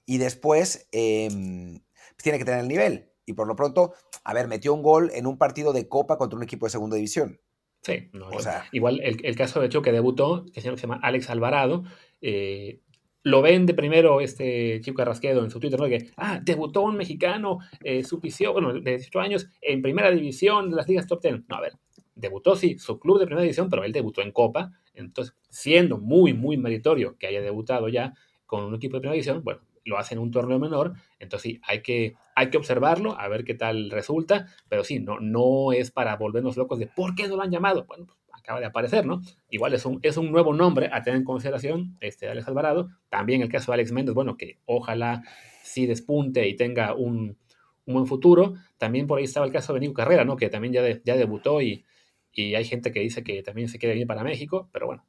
[0.07, 1.81] y después em,
[2.23, 3.13] tiene que tener el nivel.
[3.27, 6.37] Y por lo pronto, a ver, metió un gol en un partido de Copa contra
[6.37, 7.41] un equipo de segunda división.
[7.83, 11.85] Sí, o sea, igual el, caso de hecho que debutó, que se llama Alex Alvarado,
[12.23, 12.81] eh,
[13.25, 15.87] lo ven de primero este chico Carrasquedo en su Twitter, ¿no?
[15.87, 18.21] Que, ah, debutó un mexicano, eh, su
[18.53, 21.43] bueno, de 18 años, en primera división de las ligas top 10.
[21.49, 21.75] No, a ver,
[22.15, 26.33] debutó sí, su club de primera división, pero él debutó en Copa, entonces, siendo muy,
[26.33, 28.15] muy meritorio que haya debutado ya
[28.47, 31.61] con un equipo de primera división, bueno, lo hace en un torneo menor, entonces sí,
[31.67, 35.91] hay que, hay que observarlo, a ver qué tal resulta, pero sí, no, no es
[35.91, 37.85] para volvernos locos de por qué no lo han llamado.
[37.87, 39.23] Bueno, pues, acaba de aparecer, ¿no?
[39.49, 42.91] Igual es un, es un nuevo nombre a tener en consideración, este Alex Alvarado.
[43.09, 45.23] También el caso de Alex Méndez, bueno, que ojalá
[45.63, 47.39] sí despunte y tenga un,
[47.87, 48.55] buen futuro.
[48.79, 50.37] También por ahí estaba el caso de Nico Carrera, ¿no?
[50.37, 51.85] Que también ya, ya debutó y,
[52.33, 55.07] y hay gente que dice que también se quiere venir para México, pero bueno,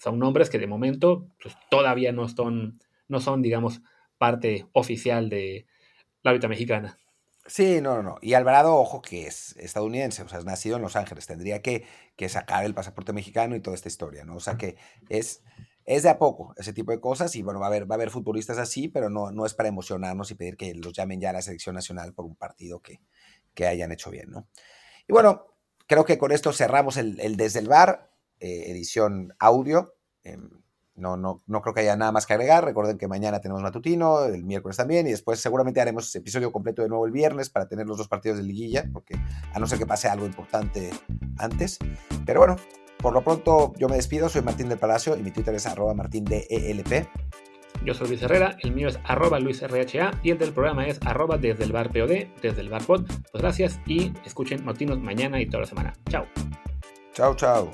[0.00, 3.82] son nombres que de momento pues, todavía no son, no son, digamos,
[4.18, 5.66] parte oficial de
[6.22, 6.98] la vida mexicana.
[7.46, 8.18] Sí, no, no, no.
[8.22, 11.84] Y Alvarado, ojo, que es estadounidense, o sea, es nacido en Los Ángeles, tendría que,
[12.16, 14.36] que sacar el pasaporte mexicano y toda esta historia, ¿no?
[14.36, 14.76] O sea, que
[15.08, 15.42] es,
[15.84, 17.96] es de a poco ese tipo de cosas y bueno, va a haber, va a
[17.96, 21.30] haber futbolistas así, pero no, no es para emocionarnos y pedir que los llamen ya
[21.30, 23.00] a la selección nacional por un partido que,
[23.52, 24.48] que hayan hecho bien, ¿no?
[25.08, 25.46] Y bueno,
[25.86, 28.09] creo que con esto cerramos el, el Desde el Bar,
[28.40, 29.94] eh, edición audio.
[30.22, 30.50] Em,
[30.94, 32.64] no, no, no creo que haya nada más que agregar.
[32.64, 36.88] Recuerden que mañana tenemos matutino, el miércoles también, y después seguramente haremos episodio completo de
[36.88, 39.16] nuevo el viernes para tener los dos partidos de liguilla, porque
[39.52, 40.90] a no ser que pase algo importante
[41.38, 41.78] antes.
[42.26, 42.56] Pero bueno,
[42.98, 45.94] por lo pronto yo me despido, soy Martín del Palacio y mi Twitter es arroba
[45.94, 47.08] martindelp.
[47.84, 51.38] Yo soy Luis Herrera, el mío es arroba luisrha y el del programa es arroba
[51.38, 53.06] desde el bar POD, desde el bar pod.
[53.32, 55.92] Pues gracias y escuchen Matinos mañana y toda la semana.
[56.10, 56.26] Chao.
[57.14, 57.70] Chao, chao.